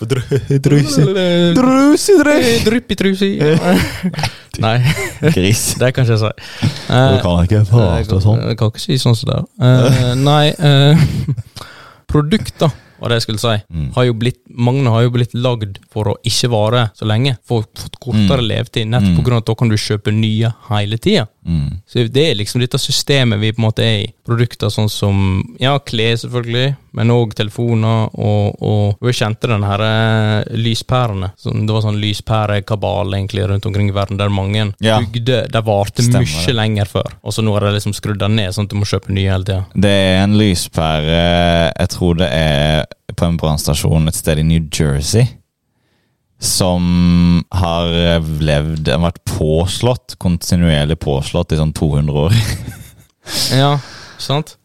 [2.66, 3.30] Drypp i trusi.
[4.64, 4.76] Nei,
[5.34, 5.64] Gris.
[5.80, 6.30] det kan ikke jeg si.
[6.86, 8.40] Du kan ikke prate sånn.
[8.50, 9.40] jeg kan ikke si sånn som det.
[9.66, 11.02] Eh, nei eh,
[12.10, 13.54] Produkter, var det jeg skulle si.
[13.72, 13.92] Mm.
[13.94, 17.36] Har jo blitt, mange har jo blitt lagd for å ikke vare så lenge.
[17.48, 18.48] Fått kortere Mm.
[18.48, 18.86] levetid.
[18.88, 19.32] Nettopp Mm.
[19.32, 21.28] av at da kan du kjøpe nye hele tida.
[21.46, 21.80] Mm.
[21.88, 24.08] Så det er liksom dette systemet vi på en måte er i.
[24.26, 29.82] Produkter sånn som ja, klær selvfølgelig, men òg telefoner og, og Vi kjente den her
[29.86, 31.32] eh, lyspærene.
[31.40, 34.98] Sånn, det var sånn lyspærekabal egentlig rundt omkring i verden, der mange Ja.
[35.00, 37.10] bygde De varte mye lenger før.
[37.22, 39.30] Og så nå har de liksom skrudd den ned, sånn at du må kjøpe nye
[39.30, 39.64] hele tida.
[39.74, 41.20] Det er en lyspære
[41.78, 45.26] Jeg tror det er på en brannstasjon et sted i New Jersey.
[46.40, 47.90] Som har
[48.40, 52.38] levd har vært påslått, kontinuerlig påslått i sånn 200 år.
[53.54, 53.76] Ja,
[54.18, 54.56] sant?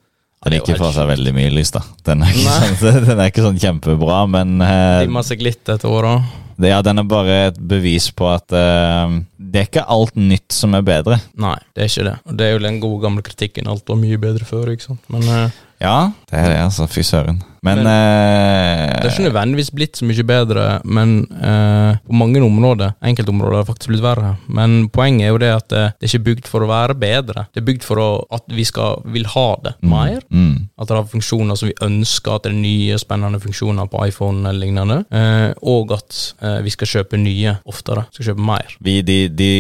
[0.46, 1.82] Den er gikk fra seg veldig mye lys, da.
[2.06, 6.06] Den er ikke, sånn, den er ikke sånn kjempebra, men uh, Dimma seg litt etter
[6.06, 6.16] da.
[6.62, 9.16] det, ja, den er bare et bevis på at uh,
[9.56, 11.18] det er ikke alt nytt som er bedre.
[11.42, 12.16] Nei, det er ikke det.
[12.30, 13.70] Og det er jo den gode gamle kritikken.
[13.72, 15.02] Alt var mye bedre før, ikke sant.
[15.14, 16.88] Men eh, Ja, det er det, altså.
[16.88, 17.42] Fy søren.
[17.66, 22.38] Men, Men- eh, Det er ikke nødvendigvis blitt så mye bedre, men eh, på mange
[22.46, 24.36] områder, enkeltområder, har det faktisk blitt verre.
[24.48, 27.48] Men poenget er jo det at det, det er ikke bygd for å være bedre.
[27.54, 28.08] Det er bygd for å,
[28.38, 30.22] at vi skal, vil ha det mer.
[30.30, 34.06] mm, At det har funksjoner som vi ønsker, at det er nye, spennende funksjoner på
[34.08, 35.00] iPhone eller lignende.
[35.12, 38.06] Eh, og at eh, vi skal kjøpe nye oftere.
[38.14, 38.78] Skal kjøpe mer.
[38.80, 39.52] vi, de, de,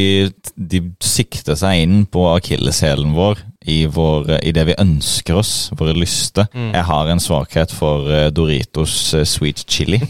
[0.55, 5.95] de sikter seg inn på akilleshælen vår i, vår, i det vi ønsker oss, våre
[5.97, 6.45] lyster.
[6.53, 6.71] Mm.
[6.75, 9.99] Jeg har en svakhet for eh, Doritos eh, sweet chili.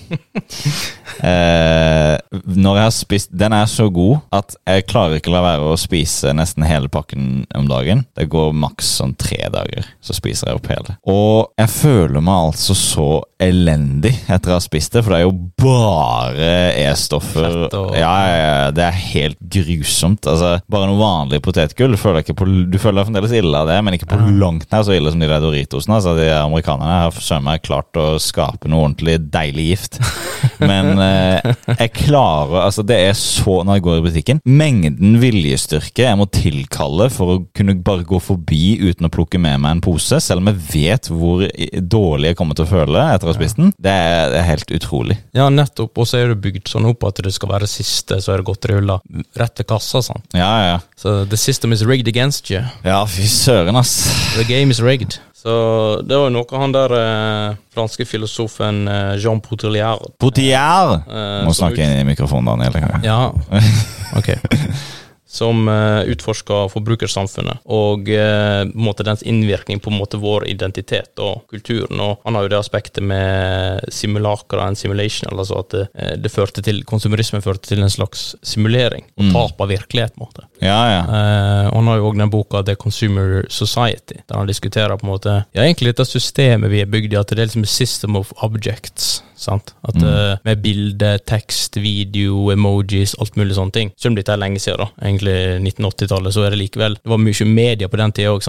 [1.24, 2.16] eh,
[2.46, 5.78] når jeg har spist Den er så god at jeg klarer ikke la være å
[5.80, 8.04] spise nesten hele pakken om dagen.
[8.18, 10.98] Det går maks sånn tre dager, så spiser jeg opp hele.
[11.10, 13.08] Og jeg føler meg altså så
[13.42, 16.50] elendig etter å ha spist det, for det er jo bare
[16.86, 17.58] E-stoffer.
[17.72, 20.26] Og- Ja, ja, ja, det er helt grusomt.
[20.28, 21.96] Altså, bare noe vanlig potetgull.
[22.00, 24.32] Føler, ikke på, du føler deg fremdeles ille av det, men ikke på Ja.
[24.42, 25.96] langt nær så ille som de der Doritosene.
[26.00, 30.00] Altså, de amerikanerne har søren meg klart å skape noe ordentlig deilig gift.
[30.60, 36.04] Men eh, jeg klarer Altså, det er så Når jeg går i butikken Mengden viljestyrke
[36.06, 39.82] jeg må tilkalle for å kunne bare gå forbi uten å plukke med meg en
[39.84, 41.44] pose, selv om jeg vet hvor
[41.82, 44.48] dårlig jeg kommer til å føle etter å ha spist den, det er, det er
[44.52, 45.18] helt utrolig.
[45.36, 45.98] Ja, nettopp.
[45.98, 48.48] Og så er det bygd sånn opp at det skal være siste, så er det
[48.52, 49.00] godterihylla
[49.42, 50.02] rett til kassa.
[50.06, 50.22] sånn.
[50.38, 50.78] Ja, ja.
[51.00, 52.62] Så the system is rigged against you.
[52.86, 53.94] Ja, fy søren, ass.
[54.36, 55.20] The game is rigged.
[55.46, 55.54] Så
[56.02, 60.96] det var jo noe han der eh, franske filosofen eh, Jean Poutelier Potier!
[61.06, 62.74] eh, Må som snakke inn i mikrofonen, Daniel.
[62.82, 63.06] kan jeg?
[63.06, 63.30] Ja,
[64.20, 64.32] ok.
[65.28, 70.46] Som uh, utforsker forbrukersamfunnet og eh, på en måte dens innvirkning på en måte vår
[70.48, 72.00] identitet og kulturen.
[72.00, 76.32] Og han har jo det aspektet med simulacra and simulation, altså at det, eh, det
[76.32, 79.34] førte til, konsumerisme førte til en slags simulering og Mm.
[79.34, 80.14] tap av virkelighet.
[80.16, 80.46] på en måte.
[80.62, 81.02] Ja, ja.
[81.02, 85.04] Eh, og han har jo òg den boka The Consumer Society, der han diskuterer på
[85.08, 87.66] en måte Ja, egentlig dette systemet vi er bygd i, at det er liksom a
[87.66, 89.24] system of objects.
[89.36, 89.74] Sant?
[89.88, 90.04] At Mm.
[90.08, 93.92] uh, Med bilde, tekst, video, emojis, alt mulig sånne ting.
[93.98, 97.18] Selv om dette er lenge siden, da, egentlig 1980-tallet, så er det likevel Det var
[97.18, 98.44] mye media på den tida òg,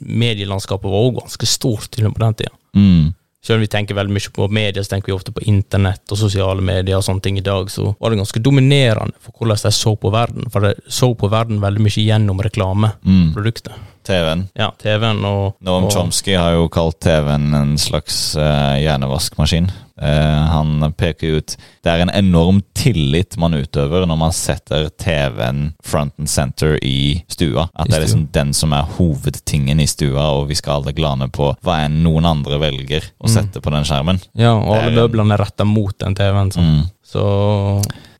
[0.00, 2.54] medielandskapet var òg ganske stort til og med på den tida.
[2.76, 3.14] Mm.
[3.42, 6.18] Selv om vi tenker veldig mye på media, så tenker vi ofte på internett og
[6.20, 9.72] sosiale medier og sånne ting i dag, så var det ganske dominerende for hvordan de
[9.74, 10.46] så på verden.
[10.54, 13.72] For de så på verden veldig mye gjennom reklameproduktet.
[13.74, 13.88] Mm.
[14.06, 14.48] TV-en.
[14.58, 19.70] Ja, TV-en og Noam og- Chomsky har jo kalt TV-en en slags uh, hjernevaskmaskin.
[20.02, 25.74] Eh, han peker ut Det er en enorm tillit man utøver når man setter TV-en
[25.86, 27.68] front and center i stua.
[27.78, 31.28] At det er liksom den som er hovedtingen i stua, og vi skal alle glane
[31.30, 33.34] på hva enn noen andre velger å Mm.
[33.34, 34.18] sette på den skjermen.
[34.34, 36.50] Ja, og alle møblene er retta mot den TV-en.
[36.50, 36.64] sånn.
[36.82, 36.90] Mm.
[37.12, 37.22] Så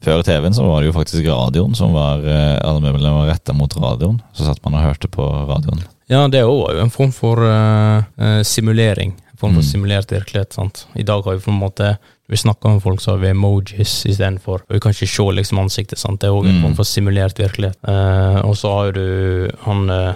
[0.02, 3.54] Før TV-en så var det jo faktisk radioen som var eh, Alle møblene var retta
[3.54, 4.20] mot radioen.
[4.34, 5.82] Så satt man og hørte på radioen.
[6.10, 9.14] ja, det var jo en form for eh, simulering.
[9.42, 9.70] Form for Mm.
[9.72, 10.52] simulert virkelighet.
[10.54, 10.86] sant?
[10.94, 11.96] I dag har vi på en måte
[12.30, 14.62] vi snakker med folk, så har vi emojis istedenfor.
[14.70, 15.98] Vi kan ikke se liksom ansiktet.
[15.98, 16.20] sant?
[16.20, 16.62] Det er òg en Mm.
[16.62, 17.76] form for simulert virkelighet.
[17.86, 20.14] Eh, og så har du han eh,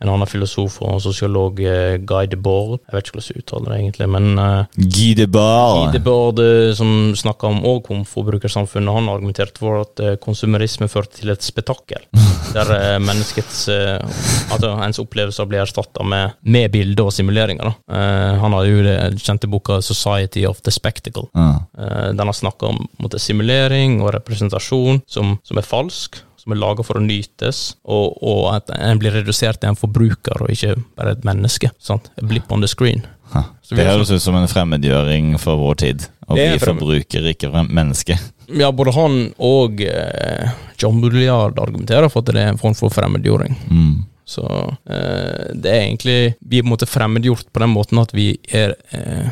[0.00, 2.78] en annen filosof og sosiolog, eh, Guy Debord.
[2.86, 6.72] Jeg vet ikke hvordan jeg uttaler det egentlig, men eh, Guy de Guy Debord eh,
[6.76, 12.06] som snakka om, og om forbrukersamfunnet, han argumenterte for at konsumerisme førte til et spetakkel.
[12.56, 17.68] der menneskets Altså ens opplevelser blir erstatta med, med bilder og simuleringer.
[17.68, 18.00] Da.
[18.42, 21.28] Han har jo det kjente boka 'Society of the Spectacle'.
[21.34, 22.10] Ja.
[22.10, 26.22] Den har snakka om på måte, simulering og representasjon som, som er falsk.
[26.40, 30.40] Som er laga for å nytes, og, og at en blir redusert til en forbruker
[30.40, 31.68] og ikke bare et menneske.
[31.76, 32.08] Sant?
[32.16, 33.04] A blip on the screen.
[33.34, 33.44] Ha.
[33.68, 36.06] Det høres ut som en fremmedgjøring for vår tid.
[36.26, 38.16] Å bli forbruker, ikke menneske.
[38.56, 40.50] Ja, både han og eh,
[40.80, 43.54] John Bulliard argumenterer for at det er en form for fremmedgjøring.
[43.70, 43.92] Mm.
[44.30, 48.14] Så eh, det er egentlig Vi er på en måte fremmedgjort på den måten at
[48.14, 49.30] vi er eh,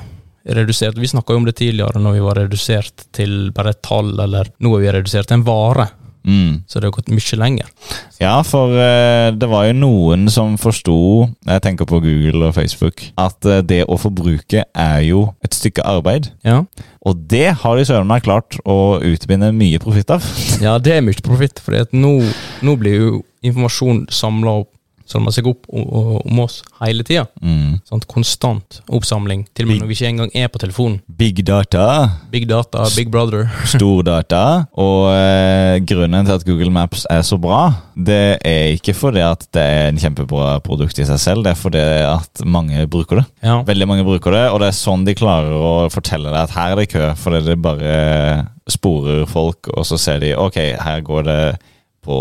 [0.48, 0.98] redusert.
[0.98, 4.50] Vi snakka jo om det tidligere, når vi var redusert til bare et tall, eller
[4.64, 5.88] nå er vi redusert til en vare.
[6.26, 6.62] Mm.
[6.68, 7.68] Så det har gått mye lenger.
[8.20, 13.04] Ja, for uh, det var jo noen som forsto, jeg tenker på Google og Facebook,
[13.20, 16.32] at uh, det å forbruke er jo et stykke arbeid.
[16.46, 16.64] Ja,
[17.08, 20.24] Og det har de søren meg klart å utvinne mye profitt av.
[20.60, 22.18] ja det er mye profitt, for nå,
[22.62, 23.12] nå blir jo
[23.46, 24.72] informasjon samla opp
[25.08, 27.26] samler seg opp om, oss hele tida.
[27.42, 27.78] Mm.
[27.88, 29.46] Sånn, konstant oppsamling.
[29.56, 31.00] Til og med når vi ikke engang er på telefonen.
[31.18, 31.86] Big data,
[32.32, 33.48] Big data, big brother.
[33.72, 34.42] stordata,
[34.78, 37.62] og eh, grunnen til at Google Maps er så bra,
[37.96, 41.60] det er ikke fordi at det er en kjempebra produkt i seg selv, det er
[41.60, 43.26] fordi at mange bruker det.
[43.44, 43.60] Ja.
[43.66, 46.74] Veldig mange bruker det, og det er sånn de klarer å fortelle deg at her
[46.74, 47.96] er det kø, fordi det bare
[48.68, 51.42] sporer folk, og så ser de ok, her går det
[52.04, 52.18] på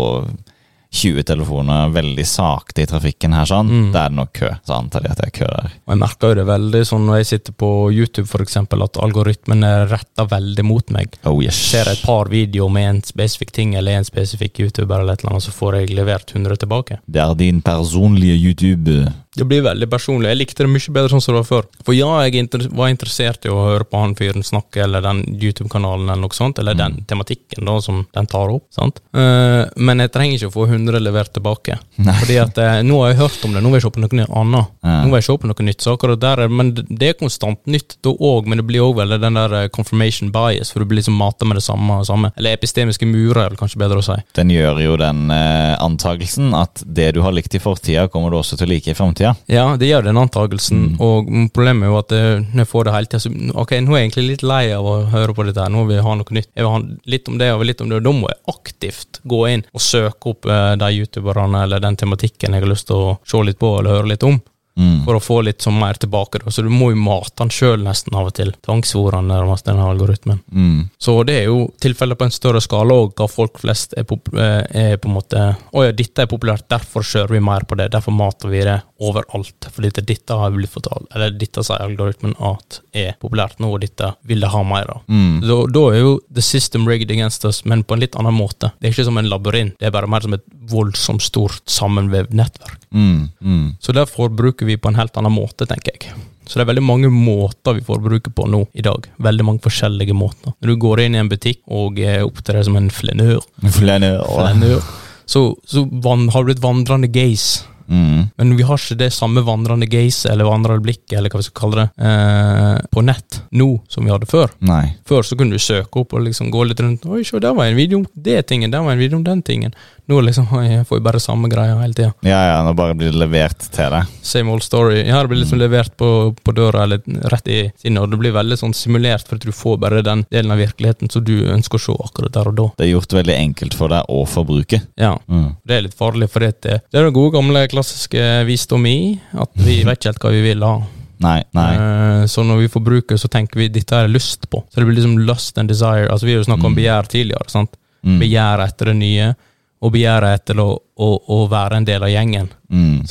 [0.90, 3.68] 20 telefoner veldig sakte i trafikken her, sånn.
[3.68, 3.88] Mm.
[3.92, 4.50] Da er det nok kø.
[4.64, 5.74] Så antar de at det er kø der.
[5.84, 9.00] Og jeg merker jo det veldig sånn når jeg sitter på YouTube, for eksempel, at
[9.04, 11.18] algoritmen er retta veldig mot meg.
[11.28, 11.60] Oh yes.
[11.72, 15.36] Ser et par videoer med en spesifikk ting eller en spesifikk YouTuber, eller et eller
[15.36, 17.00] annet, så får jeg levert 100 tilbake.
[17.06, 19.00] Det er din personlige YouTube.
[19.38, 20.32] Det blir veldig personlig.
[20.32, 21.68] Jeg likte det mye bedre sånn som det var før.
[21.86, 25.22] For ja, jeg inter var interessert i å høre på han fyren snakke, eller den
[25.38, 28.66] YouTube-kanalen, eller noe sånt, eller den tematikken da som den tar opp.
[28.74, 29.00] sant?
[29.16, 31.78] Uh, men jeg trenger ikke å få 100 levert tilbake.
[32.02, 32.14] Nei.
[32.22, 34.28] Fordi at uh, nå har jeg hørt om det, nå vil jeg se på noe
[34.42, 34.72] annet.
[34.84, 34.96] Ja.
[35.02, 35.84] Nå vil jeg se på noe nytt.
[35.84, 38.98] Så akkurat der er, men det- er konstant nytt da òg, men det blir òg
[38.98, 42.06] veldig den der eh, confirmation bias, for du blir liksom mata med det samme og
[42.06, 42.32] samme.
[42.36, 44.16] Eller epistemiske murer, er vel kanskje bedre å si.
[44.36, 48.38] Den gjør jo den uh, antagelsen at det du har likt i fortida, kommer du
[48.40, 49.27] også til å like i framtida.
[49.48, 51.00] Ja, det gjør den antakelsen, Mm.
[51.00, 53.30] og problemet er jo at eh, når jeg får det hele tida, så
[53.62, 55.96] Ok, nå er jeg egentlig litt lei av å høre på dette her, nå vil
[55.96, 56.48] jeg ha noe nytt.
[56.54, 56.82] Jeg vil ha
[57.14, 59.80] litt om det og litt om det, og da må jeg aktivt gå inn og
[59.80, 63.58] søke opp eh, de youtuberne eller den tematikken jeg har lyst til å se litt
[63.58, 64.40] på eller høre litt om,
[64.78, 65.04] Mm.
[65.04, 66.38] for å få litt sånn mer tilbake.
[66.44, 66.52] Da.
[66.54, 68.52] Så du må jo mate den sjøl nesten av og til.
[68.64, 70.38] Tvangsfòre den nærmest, den algoritmen.
[70.54, 70.88] Mm.
[71.02, 74.06] Så det er jo tilfeller på en større skala òg, hva folk flest er,
[74.38, 77.76] eh, er på en måte Å ja, dette er populært, derfor kjører vi mer på
[77.78, 77.90] det.
[77.92, 79.68] Derfor mater vi det overalt.
[79.74, 83.82] Fordi det, dette har blitt fortalt, eller dette sier algoritmen at er populært nå, og
[83.82, 85.02] dette vil de ha mer av.
[85.10, 85.40] Mm.
[85.44, 88.72] Da, da er jo the system rigged against us, men på en litt annen måte.
[88.78, 92.34] Det er ikke som en labyrint, det er bare mer som et voldsomt stort sammenvevd
[92.36, 92.80] nettverk.
[92.92, 93.28] Mm.
[93.40, 93.76] Mm.
[93.80, 96.18] Så derfor bruker vi vi på en helt annen måte, tenker jeg.
[96.48, 99.04] Så det er veldig mange måter vi forbruker på nå i dag.
[99.20, 100.54] Veldig mange forskjellige måter.
[100.56, 103.42] Når du går inn i en butikk og eh, opptrer som en flenør,
[103.76, 104.24] flenør.
[104.24, 104.80] flenør
[105.28, 107.66] så, så van, har du et vandrende gaze.
[107.88, 108.28] Mm.
[108.36, 111.60] Men vi har ikke det samme vandrende gaze eller vandrende blikket, eller hva vi skal
[111.60, 114.52] kalle det, eh, på nett nå som vi hadde før.
[114.64, 114.94] Nei.
[115.08, 117.04] Før så kunne du søke opp og liksom gå litt rundt.
[117.08, 119.44] Oi, se, der var en video om det tingen, der var en video om den
[119.44, 119.76] tingen.
[120.08, 122.12] Nå liksom, jeg får jeg bare samme greia hele tida.
[122.24, 124.06] Ja, ja, nå bare blir det levert til deg.
[124.24, 125.02] Same old story.
[125.04, 126.08] Ja, det blir liksom levert på,
[126.44, 129.52] på døra eller rett i sinnet, og det blir veldig sånn simulert, for at du
[129.52, 132.66] får bare den delen av virkeligheten som du ønsker å se akkurat der og da.
[132.80, 134.80] Det er gjort veldig enkelt for deg å forbruke.
[134.96, 135.12] Ja.
[135.28, 135.50] Mm.
[135.68, 138.96] Det er litt farlig, for det, det er den gode, gamle, klassiske visdom i
[139.36, 140.76] at vi vet ikke helt hva vi vil ha.
[141.20, 141.70] Nei, nei.
[141.74, 144.62] Eh, Så når vi forbruker, så tenker vi dette er lyst på.
[144.70, 146.06] Så det blir liksom lust and desire.
[146.08, 146.78] Altså Vi har jo snakket om Mm.
[146.78, 147.50] begjær tidligere.
[147.50, 147.76] sant?
[148.06, 148.20] Mm.
[148.22, 149.34] Begjær etter det nye,
[149.78, 152.48] og begjæret etter å, å, å være en del av gjengen.
[152.68, 153.04] Mm.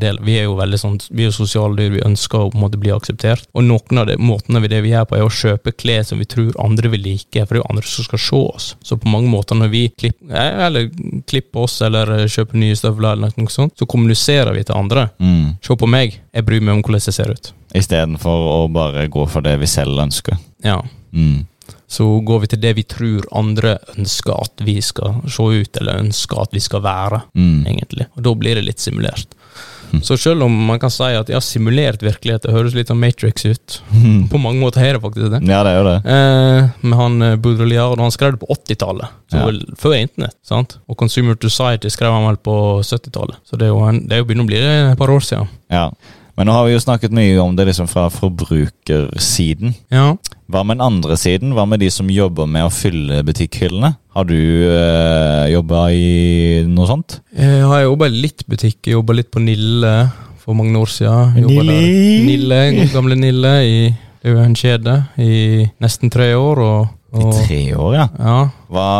[0.00, 0.18] Del.
[0.24, 2.80] Vi er jo veldig sånn, vi er sosiale dyr, vi ønsker å på en måte
[2.80, 3.48] bli akseptert.
[3.52, 6.22] Og noen av de måtene vi det vi gjør på, er å kjøpe klær som
[6.22, 8.68] vi tror andre vil like, for det er jo andre som skal se oss.
[8.86, 10.88] Så på mange måter når vi klipp, eh, eller
[11.30, 15.08] klipper oss, eller eh, kjøper nye støvler, eller noe sånt, så kommuniserer vi til andre.
[15.18, 15.56] Mm.
[15.64, 17.52] Se på meg, jeg bryr meg om hvordan jeg ser ut.
[17.74, 20.38] Istedenfor å bare gå for det vi selv ønsker.
[20.64, 20.78] Ja.
[21.14, 21.44] Mm.
[21.88, 26.00] Så går vi til det vi tror andre ønsker at vi skal se ut, eller
[26.02, 27.64] ønsker at vi skal være, Mm.
[27.66, 28.06] egentlig.
[28.16, 29.26] Og da blir det litt simulert.
[29.92, 30.00] Hm.
[30.02, 33.44] Så selv om man kan si at ja, simulert virkelighet, det høres litt som Matrix
[33.44, 33.76] ut.
[34.30, 35.42] På mange måter er det faktisk det.
[35.46, 35.98] Ja, det jo det.
[36.10, 39.52] Eh, med han eh, Baudrillard, han skrev det på 80-tallet, så Ja.
[39.78, 40.34] før internett.
[40.42, 40.78] sant?
[40.88, 44.18] Og Consumer Society skrev han vel på 70-tallet, så det er jo, en, det er
[44.24, 45.48] jo begynner å bli det et par år siden.
[45.70, 45.90] Ja.
[46.34, 49.74] Men nå har vi jo snakket mye om det liksom fra forbrukersiden.
[49.94, 50.16] Ja,
[50.50, 51.54] Hva med den andre siden?
[51.54, 53.94] Hva med de som jobber med å fylle butikkhyllene?
[54.14, 57.20] Har du øh, jobba i noe sånt?
[57.38, 59.94] jeg har jobba litt butikk, jobba litt på Nille
[60.42, 61.38] for mange år siden.
[61.46, 61.78] Nille?
[62.26, 62.58] Nille,
[62.92, 63.78] gamle Nille, i,
[64.20, 66.60] det er jo en kjede, i nesten tre år.
[66.60, 68.08] og, I tre år, ja.
[68.18, 68.36] ja,
[68.74, 68.90] Hva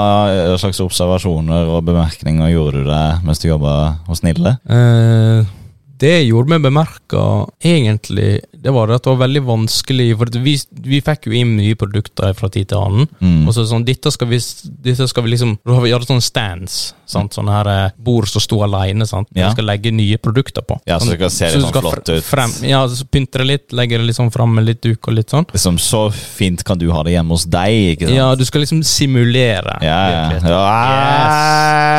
[0.62, 3.74] slags observasjoner og bemerkninger gjorde du deg mens du jobba
[4.08, 4.56] hos Nille?
[4.64, 5.52] Eh,
[6.00, 7.22] det gjorde meg bemerka,
[7.62, 10.54] egentlig, det var at det var veldig vanskelig For vi,
[10.88, 13.08] vi fikk jo inn nye produkter fra tid til annen.
[13.20, 13.44] Mm.
[13.46, 14.38] Og så sånn, dette skal vi,
[14.84, 16.78] dette skal vi liksom Vi gjort sånne stands.
[17.08, 17.36] Sant?
[17.36, 19.06] Sånne her eh, bord som sto alene.
[19.06, 19.28] Sant?
[19.36, 19.50] Ja.
[19.50, 20.78] Vi skal legge nye produkter på.
[20.88, 22.24] Ja, så det kan se litt sånn flott ut.
[22.26, 25.34] Frem, ja, så pynte det litt, legge det liksom fram med litt duk og litt
[25.34, 25.46] sånn.
[25.52, 28.16] Liksom, så fint kan du ha det hjemme hos deg, ikke sant?
[28.16, 29.78] Ja, du skal liksom simulere.
[29.84, 30.00] ja,
[30.40, 30.64] ja.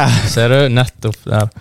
[0.06, 0.34] Yes.
[0.34, 0.60] Ser du?
[0.74, 1.54] Nettopp der.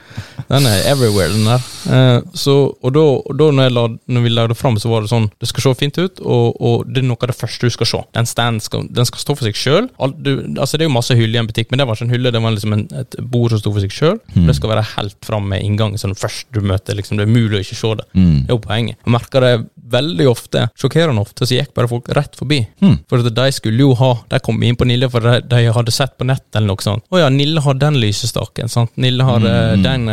[0.49, 1.63] Den er everywhere, den der.
[1.95, 5.05] Eh, så, og da, og da når, la, når vi la det fram, så var
[5.05, 7.69] det sånn Det skal se fint ut, og, og det er noe av det første
[7.69, 8.01] du skal se.
[8.17, 9.89] Den stand skal, den skal stå for seg sjøl.
[10.01, 12.33] Altså, det er jo masse hyller i en butikk, men det var ikke en hylle,
[12.35, 14.19] det var liksom en, et bord som sto for seg sjøl.
[14.35, 14.47] Mm.
[14.51, 17.61] Det skal være helt fram med inngangen, sånn først du møter liksom, Det er mulig
[17.61, 18.09] å ikke se det.
[18.15, 18.35] Mm.
[18.45, 18.99] Det er jo poenget.
[19.05, 19.55] Jeg merker det
[19.95, 22.63] veldig ofte, sjokkerende ofte, så gikk bare folk rett forbi.
[22.81, 22.97] Mm.
[23.11, 25.93] For at de skulle jo ha De kom inn på Nille for de, de hadde
[25.95, 27.05] sett på nett eller noe sånt.
[27.13, 28.69] Å ja, Nille har den lysestaken.
[28.73, 28.93] sant?
[29.01, 29.83] Nille har eh, Mm.
[29.83, 30.09] den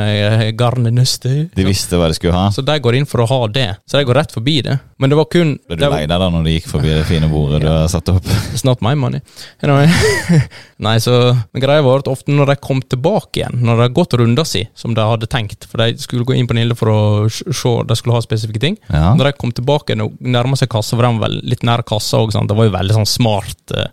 [0.58, 1.52] garnnøstet.
[1.58, 2.50] De visste hva de skulle ha.
[2.54, 3.68] Så de går inn for å ha det.
[3.90, 4.78] Så de går rett forbi det.
[5.02, 7.30] Men det var kun Ble du lei deg da når de gikk forbi det fine
[7.32, 8.28] bordet du har satt opp?
[8.54, 9.22] It's not my money.
[10.82, 11.14] Nei, så
[11.54, 14.64] greia var at ofte når de kom tilbake igjen, når de hadde gått runda si,
[14.76, 17.98] som de hadde tenkt, for de skulle gå inn på Nille for å se, de
[18.00, 19.14] skulle ha spesifikke ting, Ja.
[19.14, 22.18] når de kom tilbake og nærma seg kassa, for de var vel litt nær kassa
[22.24, 23.88] òg, det var jo veldig sånn smart eh,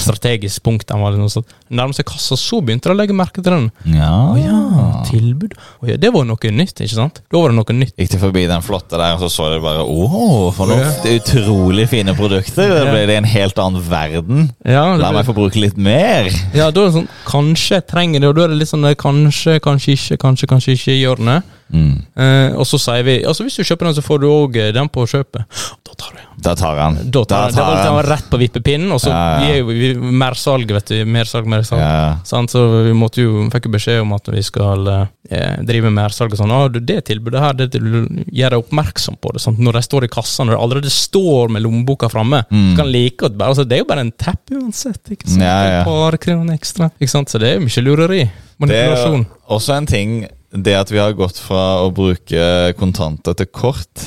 [0.00, 0.86] strategisk punkt.
[0.88, 1.44] De var liksom.
[1.70, 3.68] Nærma seg kassa, så begynte de å legge merke til den.
[3.94, 4.10] Ja.
[4.32, 5.54] Å ja, tilbud.
[5.84, 7.20] Å ja, det var noe nytt, ikke sant?
[7.30, 7.94] Da var det noe nytt.
[8.00, 11.18] Gikk de forbi den flotte der, og så så de bare Å, for noe Ja.
[11.18, 12.68] utrolig fine produkter.
[12.80, 14.50] Da ble det en helt annen verden.
[14.64, 16.29] Ja, La meg få bruke litt mer.
[16.54, 19.58] Ja, da er det sånn Kanskje trenger det, og da er det litt sånn kanskje,
[19.62, 21.40] kanskje ikke, kanskje, kanskje ikke hjørne.
[21.72, 21.96] Mm.
[22.16, 24.88] Eh, og så sier vi altså hvis du kjøper den, så får du òg den
[24.92, 25.46] på kjøpet.
[25.90, 26.94] Da tar jeg Da tar han.
[27.10, 27.54] Da tar jeg.
[27.56, 29.48] Det var, det var rett på vippepinnen, og så Ja, ja.
[29.50, 29.66] vi jo
[29.98, 31.00] vi, mersalg, vet du.
[31.04, 31.82] Mersalg, mersalg.
[31.82, 32.12] Ja.
[32.24, 35.98] Sånn, Så vi måtte jo, fikk jo beskjed om at vi skal eh, drive med
[35.98, 36.54] mersalg og sånn.
[36.54, 39.42] Ah, du, det tilbudet her, det gjør deg oppmerksom på det.
[39.44, 39.60] Sant?
[39.60, 42.44] Når de står i kassa, når de allerede står med lommeboka framme.
[42.54, 42.72] Mm.
[42.78, 45.02] Kan like at altså, Det er jo bare en tapp uansett.
[45.10, 45.42] Ikke sant?
[45.44, 45.78] Ja, ja.
[45.82, 46.92] Et par kroner ekstra.
[47.00, 47.34] Ikke sant?
[47.34, 48.22] Så det er jo mye lureri.
[48.24, 49.26] Det er Manipulasjon.
[49.58, 50.20] også en ting
[50.52, 54.06] Det at vi har gått fra å bruke kontanter til kort,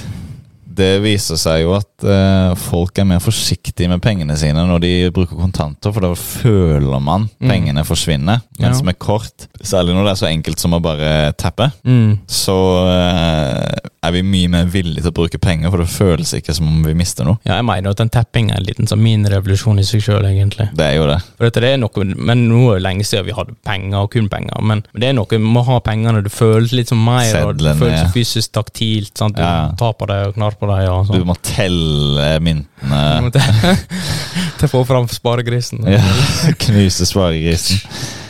[0.74, 4.92] det viser seg jo at eh, folk er mer forsiktige med pengene sine når de
[5.14, 7.50] bruker kontanter, for da føler man Mm.
[7.52, 8.40] pengene forsvinne.
[8.60, 8.84] Mens Ja.
[8.90, 12.20] med kort, særlig når det er så enkelt som å bare tappe, Mm.
[12.28, 12.58] så
[12.90, 16.68] eh, er vi mye mer villige til å bruke penger, for det føles ikke som
[16.68, 17.40] om vi mister noe.
[17.48, 20.70] Ja, jeg mener at den tappingen er en liten sånn minirevolusjon i seg sjøl, egentlig.
[20.76, 21.20] Det er jo det.
[21.38, 24.12] For dette, det er noe, men Nå er det lenge siden vi hadde penger, og
[24.14, 24.60] kun penger.
[24.62, 27.76] Men, det er noe med å ha pengene, det føles litt som mer, og det
[27.80, 28.10] føles ja.
[28.14, 29.14] fysisk taktilt.
[29.18, 29.38] Sant?
[29.38, 29.72] Du Ja.
[29.80, 30.92] tar på dem og knar på dem.
[30.94, 31.26] Og Du sånn.
[31.32, 33.04] må telle myntene.
[34.64, 35.82] Til å få fram sparegrisen.
[35.92, 36.00] Ja,
[36.64, 37.82] knuse sparegrisen.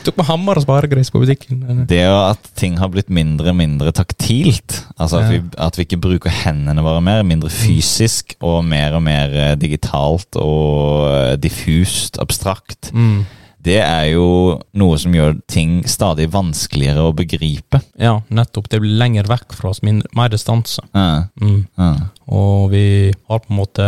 [0.04, 1.60] Tok med hammer og sparegris på butikken.
[1.88, 4.80] Det jo at ting har blitt mindre og mindre taktilt.
[4.98, 5.30] Altså at, Ja.
[5.30, 7.22] vi, at vi ikke bruker hendene våre mer.
[7.24, 12.90] Mindre fysisk og mer og mer eh, digitalt og eh, diffust, abstrakt.
[12.92, 13.22] Mm.
[13.64, 14.24] Det er jo
[14.76, 17.80] noe som gjør ting stadig vanskeligere å begripe.
[18.00, 18.68] Ja, nettopp.
[18.68, 20.84] Det blir lenger vekk fra oss, mer distanse.
[20.92, 21.66] Ja, Mm.
[21.78, 21.94] ja.
[22.28, 23.84] Og vi har på en måte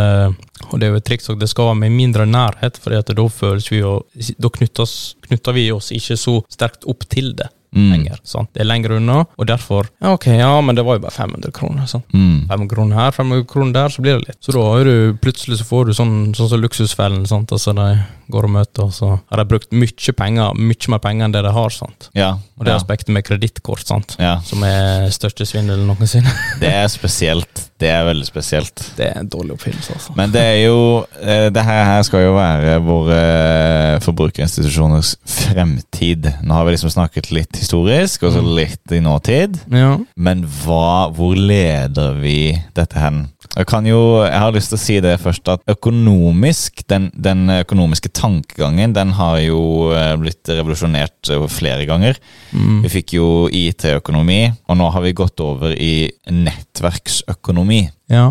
[0.73, 3.29] Og det er jo et triks at det skal være med mindre nærhet, for da
[3.29, 4.03] føles vi jo
[4.39, 7.91] Da knytter vi oss ikke så sterkt opp til det Mm.
[7.93, 8.21] lenger.
[8.25, 8.51] Sant?
[8.55, 11.53] Det er lenger unna, og derfor Ja, ok, ja, men det var jo bare 500
[11.53, 11.87] kroner.
[11.91, 12.05] Sant?
[12.15, 12.47] Mm.
[12.49, 14.39] 500 kroner her, 500 kroner der, så blir det litt.
[14.45, 17.27] Så da har du plutselig så får du sånn sånn som Luksusfellen.
[17.27, 17.53] Sant?
[17.53, 17.89] Altså De
[18.33, 21.43] går og møter, og så har de brukt mye penger, mye mer penger enn det
[21.47, 21.71] de har.
[21.71, 22.09] Sant?
[22.17, 24.17] Ja, Og det ja, aspektet med kredittkort, sant?
[24.19, 24.39] ja.
[24.47, 26.33] som er største svindelen noensinne.
[26.61, 27.67] Det er spesielt.
[27.79, 28.81] Det er veldig spesielt.
[28.97, 30.15] Det er en dårlig oppfinnelse, altså.
[30.17, 30.79] Men det er jo
[31.21, 36.31] eh, Det her, her skal jo være våre eh, forbrukerinstitusjoners fremtid.
[36.43, 39.59] Nå har vi liksom snakket litt historisk, og så litt i nåtid.
[39.75, 39.97] Ja.
[40.15, 43.25] Men hva, hvor leder vi dette hen?
[43.57, 47.47] Jeg kan jo, jeg har lyst til å si det først, at økonomisk, den, den
[47.59, 49.61] økonomiske tankegangen, den har jo
[49.97, 52.21] eh, blitt revolusjonert eh, flere ganger.
[52.53, 52.85] Mm.
[52.85, 57.83] Vi fikk jo IT-økonomi, og nå har vi gått over i nettverksøkonomi.
[58.13, 58.31] ja.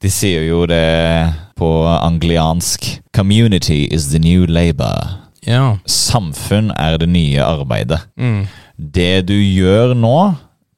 [0.00, 0.80] De sier jo det
[1.60, 5.28] på angliansk Community is the new labor.
[5.46, 5.78] Ja.
[5.88, 8.02] Samfunn er det nye arbeidet.
[8.20, 8.44] Mm.
[8.76, 10.16] Det du gjør nå,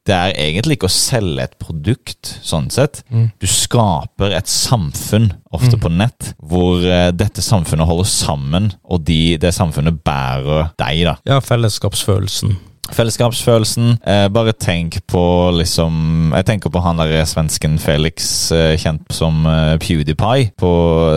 [0.06, 3.04] det er egentlig ikke å selge et produkt, sånn sett.
[3.12, 3.28] Mm.
[3.38, 9.36] Du skaper et samfunn, ofte på nett, hvor eh, dette samfunnet holder sammen, og de,
[9.42, 11.16] det samfunnet bærer deg, da.
[11.28, 12.56] ja, fellesskapsfølelsen.
[12.90, 13.92] Fellesskapsfølelsen.
[14.04, 15.22] Eh, bare tenk på
[15.54, 20.72] liksom Jeg tenker på han der svensken Felix, eh, kjent som eh, PewDiePie på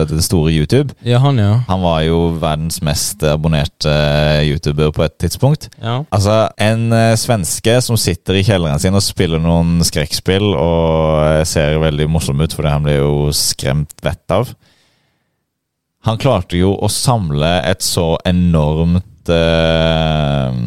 [0.08, 0.94] det store YouTube.
[1.02, 1.64] Ja, han, ja.
[1.66, 5.68] Han var jo verdens mest abonnerte eh, YouTuber på et tidspunkt.
[5.82, 6.04] Ja.
[6.14, 11.42] Altså, en eh, svenske som sitter i kjelleren sin og spiller noen skrekkspill og eh,
[11.50, 14.54] ser veldig morsom ut fordi han blir jo skremt vettet av.
[16.06, 20.58] Han klarte jo å samle et så enormt eh,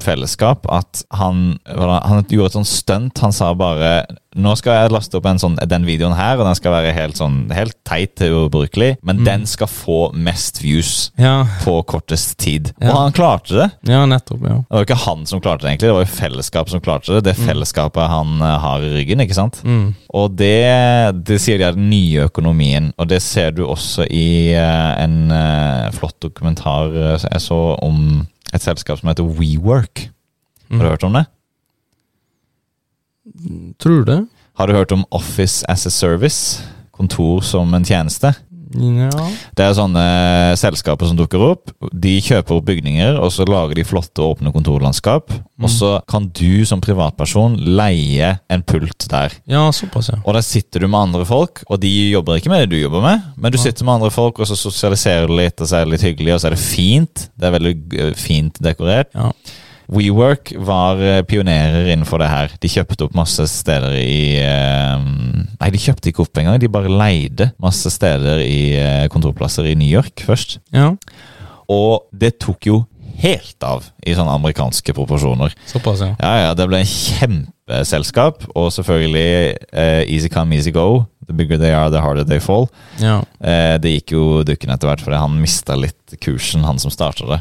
[0.00, 3.22] fellesskap at han, han gjorde et sånt stunt.
[3.24, 4.04] Han sa bare
[4.36, 7.16] nå skal jeg laste opp en sånn, den videoen her, og den skal være helt
[7.18, 12.70] sånn helt teit til ubrukelig, men den skal få mest views Ja, på kortest tid.
[12.80, 12.92] Ja.
[12.92, 13.66] Og han klarte det.
[13.90, 14.58] ja nettopp, ja.
[14.68, 15.88] Det var ikke han som klarte det, egentlig.
[15.90, 17.24] Det var jo fellesskapet som klarte det.
[17.26, 19.58] Det fellesskapet han eh, har i ryggen, ikke sant?
[19.66, 19.94] Mm.
[20.14, 20.54] Og det,
[21.26, 25.18] det sier de er den nye økonomien, og det ser du også i eh, en
[25.34, 28.22] eh, flott dokumentar jeg så om
[28.54, 30.06] et selskap som heter WeWork.
[30.70, 30.86] Har du Mm.
[30.86, 31.24] hørt om det?
[33.80, 34.20] Tror det?
[34.60, 36.60] Har du hørt om Office as a Service?
[36.92, 38.34] Kontor som en tjeneste?
[38.70, 39.10] Ja.
[39.58, 40.02] Det er sånne
[40.58, 41.72] selskaper som dukker opp.
[41.90, 45.32] De kjøper opp bygninger, og så lager de flotte, åpne kontorlandskap.
[45.60, 49.34] Og så kan du som privatperson leie en pult der.
[49.50, 50.20] Ja, såpass, ja.
[50.22, 53.02] Og der sitter du med andre folk, og de jobber ikke med det du jobber
[53.04, 55.88] med, men du sitter med andre folk, og så sosialiserer du litt, og så er
[55.88, 57.26] det litt hyggelig, og så er det fint.
[57.34, 59.10] Det er veldig eh, fint dekorert.
[59.18, 59.32] Ja.
[59.90, 62.52] WeWork var eh, pionerer innenfor det her.
[62.62, 65.02] De kjøpte opp masse steder i eh,
[65.60, 69.74] Nei, de kjøpte ikke opp engang, de bare leide masse steder i eh, kontorplasser i
[69.78, 70.60] New York først.
[70.74, 70.92] ja.
[71.70, 72.80] Og det tok jo
[73.20, 75.52] helt av i sånne amerikanske proporsjoner.
[75.70, 76.14] Såpass, ja.
[76.18, 81.04] Ja, ja, det ble en kjempeselskap, og selvfølgelig eh, easy come, easy go.
[81.28, 82.66] The bigger they are, the harder they fall.
[82.98, 83.20] Ja.
[83.38, 87.28] Eh, det gikk jo dukken etter hvert, fordi han mista litt kursen, han som starta
[87.36, 87.40] det.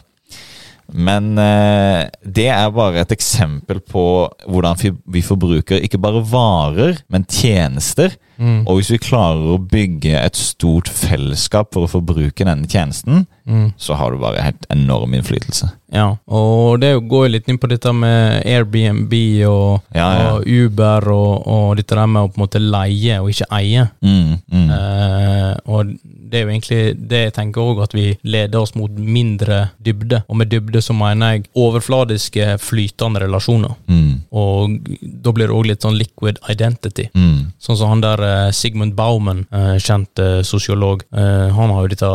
[0.94, 4.04] Men eh, det er bare et eksempel på
[4.50, 8.16] hvordan vi, forbruker ikke bare varer, men tjenester.
[8.40, 8.62] Mm.
[8.68, 13.72] Og hvis vi klarer å bygge et stort fellesskap for å forbruke denne tjenesten, Mm.
[13.82, 15.72] så har du bare helt enorm innflytelse.
[15.92, 19.12] Ja, og det går jo litt inn på dette med Airbnb
[19.50, 20.28] og, Ja, ja.
[20.36, 23.88] og Uber og, og dette der med å på en måte leie og ikke eie.
[24.06, 24.70] Mm, mm.
[24.70, 25.96] Eh, og
[26.30, 30.22] det er jo egentlig det jeg tenker òg, at vi leder oss mot mindre dybde.
[30.30, 33.74] Og med dybde så mener jeg overfladiske, flytende relasjoner.
[33.90, 37.10] Mm, Og da blir det òg litt sånn liquid identity.
[37.16, 37.48] mm.
[37.60, 38.22] Sånn som han der
[38.56, 42.10] Sigmund Bauman, eh, kjent eh, sosiolog, eh, han har jo dette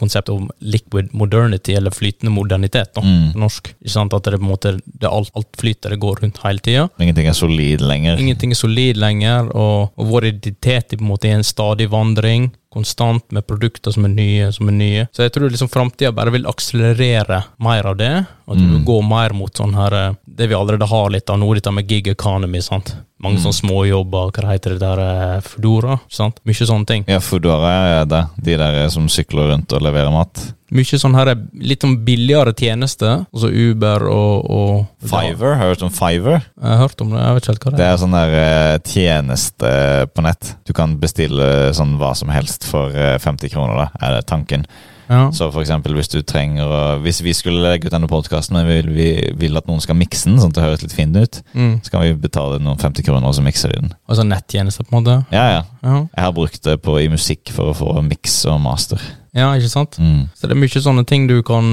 [0.00, 3.32] konseptet om liquid modernity, eller flytende modernitet, da, Mm.
[3.32, 3.72] på norsk.
[3.82, 4.14] Ikke sant?
[4.14, 6.88] At det på en måte det alt, alt flyter, det går rundt hele tida.
[7.00, 8.18] Ingenting er solid lenger.
[8.18, 11.88] Ingenting er solid lenger, og, og vår identitet er på en måte i en stadig
[11.90, 12.50] vandring.
[12.72, 15.04] Konstant med produkter som er nye, som er nye.
[15.14, 18.26] Så jeg tror liksom framtida bare vil akselerere mer av det.
[18.46, 18.84] Og at vi Mm.
[18.84, 21.86] gå mer mot sånn her eh, Det vi allerede har litt av nå, dette med
[21.88, 22.60] gig economy.
[22.60, 22.94] sant?
[23.22, 23.44] Mange Mm.
[23.46, 26.00] sånne småjobber, hva heter det der, eh, Foodora?
[26.10, 26.38] sant?
[26.44, 27.04] Mye sånne ting.
[27.08, 28.26] Ja, Foodora er det.
[28.42, 30.52] De der som sykler rundt og leverer mat.
[30.74, 35.74] Mye sånn her eh, litt sånn billigere tjenester, altså Uber og, og Fiver, har du
[35.76, 36.40] hørt om Fiver?
[36.58, 37.84] Jeg har hørt om det, jeg vet ikke helt hva det er.
[37.84, 38.00] Det er.
[38.02, 39.70] sånn der eh, tjeneste
[40.16, 40.52] på nett.
[40.66, 44.66] Du kan bestille sånn hva som helst for eh, 50 kroner, da, er det tanken.
[45.06, 45.28] Ja.
[45.30, 48.66] Så for eksempel hvis du trenger å Hvis vi skulle legge ut denne podkasten, men
[48.66, 49.10] vi vil, vi
[49.44, 51.76] vil at noen skal mikse den, sånn at det høres litt fint ut, Mm.
[51.86, 53.92] så kan vi betale noen 50 kroner, og så mikser de den.
[54.10, 55.14] Altså nettjenester, på en måte.
[55.30, 55.62] Ja, ja.
[55.86, 58.98] Ja, Jeg har brukt det på, i musikk for å få miks og master.
[59.36, 59.98] Ja ikke sant?
[60.00, 60.22] Mm.
[60.34, 61.66] Så det er mye sånne ting du kan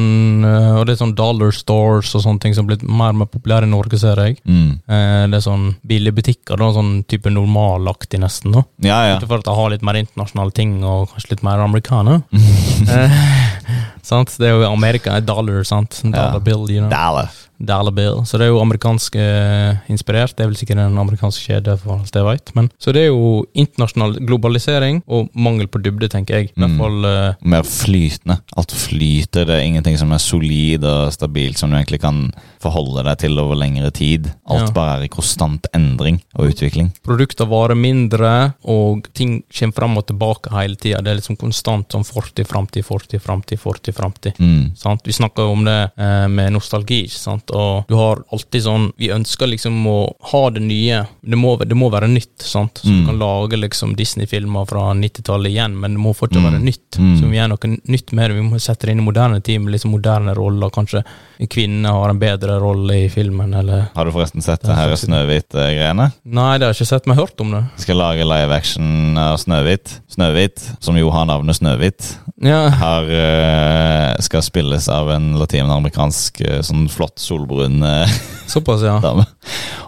[0.44, 3.22] eh, Og det er sånn dollar stores og sånne ting som er blitt mer og
[3.24, 4.38] mer populære i Norge, ser jeg.
[4.44, 4.82] Mm.
[4.88, 8.52] Eh, Det er sånn billige butikker, da, sånn type normalaktig nesten.
[8.58, 8.66] da.
[8.84, 9.16] Ja, ja.
[9.18, 12.20] Ikke For at jeg har litt mer internasjonale ting, og kanskje litt mer americana.
[12.94, 13.18] eh,
[14.12, 14.36] sant?
[14.38, 16.02] Det er jo Amerika, er dollar, sant?
[16.04, 16.40] Dollar Ja.
[16.40, 16.90] bill, you know.
[16.92, 17.32] Dollar.
[17.60, 18.22] Dollar bill.
[18.26, 20.36] Så det er jo amerikansk eh, inspirert.
[20.36, 22.52] Det er vel sikkert en amerikansk kjede, for alt jeg vet.
[22.82, 26.50] Så det er jo internasjonal globalisering og mangel på dybde, tenker jeg.
[26.52, 26.78] I hvert Mm.
[26.80, 28.40] fall eh, Mer flytende.
[28.58, 29.46] Alt flyter.
[29.46, 32.32] Det er ingenting som er solid og stabilt, som du egentlig kan
[32.64, 34.32] forholde deg til over lengre tid.
[34.50, 34.72] Alt Ja.
[34.74, 36.92] bare er i konstant endring og utvikling.
[37.04, 41.02] produkter varer mindre, og ting kommer fram og tilbake hele tida.
[41.02, 44.34] Det er liksom konstant sånn fortid, framtid, fortid, framtid, fortid, framtid.
[44.40, 44.72] Mm.
[45.04, 47.56] Vi snakker jo om det eh, med nostalgi, ikke sant?
[47.56, 51.08] og du har alltid sånn Vi ønsker liksom å ha det nye.
[51.24, 52.80] Det må, det må være nytt, sant?
[52.84, 53.00] Så Mm.
[53.00, 56.52] du kan lage liksom Disney-filmer fra 90-tallet igjen, men det må fortsatt Mm.
[56.52, 56.98] være nytt.
[57.00, 57.20] Mm.
[57.20, 58.36] Så vi gjør noe nytt med det.
[58.38, 60.70] Vi må sette det inn i moderne tid, med liksom moderne roller.
[60.70, 61.04] Kanskje
[61.40, 64.76] en kvinne har en bedre rolle i filmen, eller Har du forresten sett Det er
[64.76, 66.12] her Snøhvit-greiene?
[66.26, 67.64] Nei, det har jeg ikke sett, men jeg har hørt om det.
[67.78, 70.00] Skal lage live action av Snøhvit.
[70.10, 76.60] Snøhvit, som jo har navnet Snøhvit, Ja, her uh, skal spilles av en latinamerikansk uh,
[76.66, 78.18] sånn flott solbrun uh,
[78.54, 78.98] Såpass, ja.
[79.04, 79.24] dame.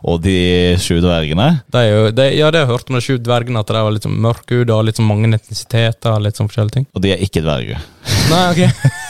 [0.08, 0.38] Og de
[0.80, 3.60] sju dvergene Det er jo, det, ja, det har jeg hørt om de sju dvergene,
[3.60, 6.22] at de var litt sånn mørkhuda litt sånn mange etnisiteter.
[6.24, 6.88] Litt sånn forskjellige ting.
[6.96, 7.84] Og de er ikke dverger.
[8.30, 8.62] Nei, ok.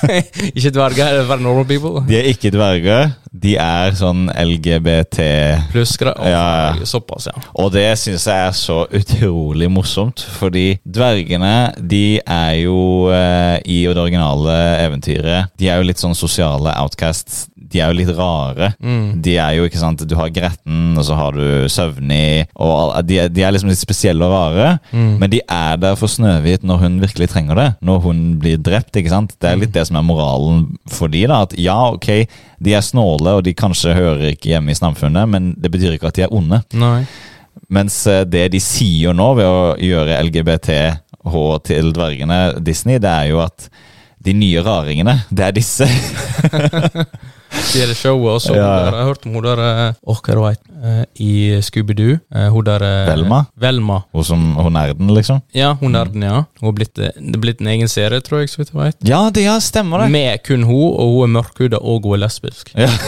[0.58, 2.04] ikke dverger, det er bare normal people.
[2.08, 3.14] De er ikke dverger.
[3.36, 5.26] De er sånn LGBT
[5.74, 6.76] Pluss Ja.
[6.88, 7.36] Såpass, ja.
[7.60, 13.82] Og det syns jeg er så utrolig morsomt, fordi dvergene de er jo eh, i
[13.86, 14.56] det originale
[14.86, 17.46] eventyret De er jo litt sånn sosiale outcasts.
[17.56, 18.72] De er jo litt rare.
[18.80, 19.20] Mm.
[19.26, 23.18] De er jo, ikke sant, Du har Gretten, og så har du Søvnig og de,
[23.34, 24.70] de er liksom litt spesielle og rare.
[24.94, 25.16] Mm.
[25.22, 27.68] Men de er der for Snøhvit når hun virkelig trenger det.
[27.86, 28.96] Når hun blir drept.
[28.96, 29.36] ikke sant?
[29.42, 32.10] Det er litt det som er moralen for de da, at Ja, ok,
[32.64, 36.12] de er snåle, og de kanskje hører ikke hjemme i samfunnet, men det betyr ikke
[36.12, 36.62] at de er onde.
[36.78, 37.06] Nei.
[37.74, 41.36] Mens eh, det de sier nå ved å gjøre LGBTH
[41.66, 43.70] til dvergene Disney, det er jo at
[44.26, 45.88] de nye raringene, det er disse.
[47.74, 48.54] Det er det showet også.
[48.56, 50.62] Ja, der- Jeg har hørt om hun der eh, White?
[50.84, 52.20] Eh, I Scooby-Doo.
[52.36, 53.44] Eh, Hun der eh, Velma?
[53.60, 54.00] Velma.
[54.14, 55.42] Hun som hun nerden, liksom.
[55.54, 56.44] Ja, hun nerden, ja.
[56.62, 58.96] Hun er blitt, det er blitt en egen serie, tror jeg, så vidt jeg vet.
[59.10, 60.12] Ja, det ja, stemmer det.
[60.12, 62.72] Med kun hun, og hun er mørkhuda, og hun er lesbisk.
[62.78, 62.90] Ja.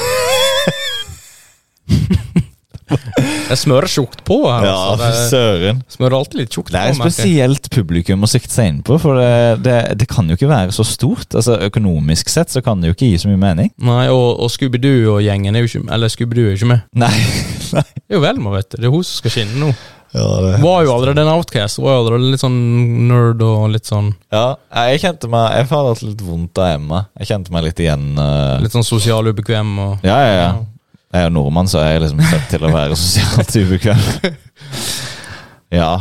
[3.51, 5.07] Jeg smører tjukt på her, Ja, altså.
[5.07, 5.81] Det- søren.
[5.91, 7.15] Smører alltid litt tjukt Det er merker jeg.
[7.17, 10.71] spesielt publikum å sikte seg inn på, for det, det, det kan jo ikke være
[10.75, 11.27] så stort.
[11.35, 13.71] Altså Økonomisk sett så kan det jo ikke gi så mye mening.
[13.87, 16.81] Nei, og, og Scooby-Doo og gjengen er jo ikke Eller Scooby-Doo er jo ikke med.
[17.03, 17.13] Nei.
[17.67, 18.77] Det er jo Velma, vet du.
[18.81, 19.71] Det er hun som skal skinne nå.
[20.15, 20.53] Ja, det.
[20.63, 21.81] Var jo allerede en outcast.
[21.83, 22.55] Var jo allerede litt sånn
[23.09, 24.45] nerd og litt sånn ja,
[24.87, 27.01] jeg kjente meg Jeg har hatt litt vondt av Emma.
[27.19, 28.05] Jeg kjente meg litt igjen.
[28.17, 30.49] eh, Litt sånn sosial ubekvem og Ja, ja, ja.
[31.13, 34.05] Jeg er jo nordmann, så er jeg liksom født til å være sosialt ubekvem.
[35.79, 35.91] ja.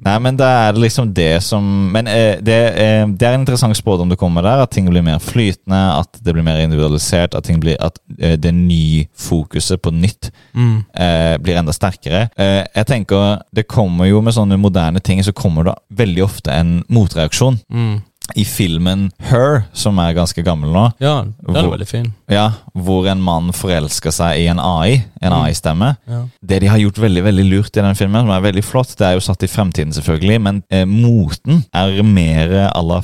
[0.00, 3.76] Nei, men det er liksom det som Men eh, det, eh, det er en interessant
[3.76, 4.62] spådom det kommer der.
[4.64, 7.34] At ting blir mer flytende, at det blir mer individualisert.
[7.36, 10.76] At, ting blir, at eh, det nye fokuset på nytt mm.
[10.94, 12.28] eh, blir enda sterkere.
[12.36, 16.54] Eh, jeg tenker Det kommer jo med sånne moderne ting, så kommer det veldig ofte
[16.54, 17.60] en motreaksjon.
[17.70, 18.00] Mm.
[18.38, 22.12] i filmen Her, som er ganske gammel nå, Ja, den er veldig fin.
[22.30, 25.42] Ja, hvor en mann forelsker seg i en AI, en Mm.
[25.42, 25.96] AI-stemme.
[26.08, 26.20] Ja.
[26.42, 29.06] Det de har gjort veldig veldig lurt i den filmen, som er veldig flott, det
[29.06, 33.00] er jo satt i fremtiden, selvfølgelig, men eh, moten er mer à la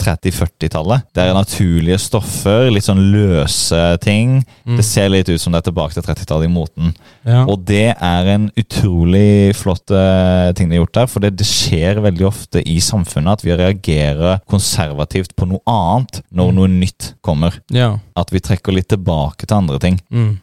[0.00, 1.02] 30-40-tallet.
[1.14, 4.40] Det er naturlige stoffer, litt sånn løse ting.
[4.66, 4.76] Mm.
[4.78, 6.94] Det ser litt ut som det er tilbake til 30-tallet i moten.
[7.28, 7.44] Ja.
[7.46, 11.46] Og det er en utrolig flott eh, ting de har gjort der, for det, det
[11.48, 16.56] skjer veldig ofte i samfunnet at vi reagerer konservativt på noe annet når Mm.
[16.56, 17.60] noe nytt kommer.
[17.70, 17.98] ja.
[18.20, 20.00] At vi trekker litt tilbake til andre ting.
[20.12, 20.34] Mm.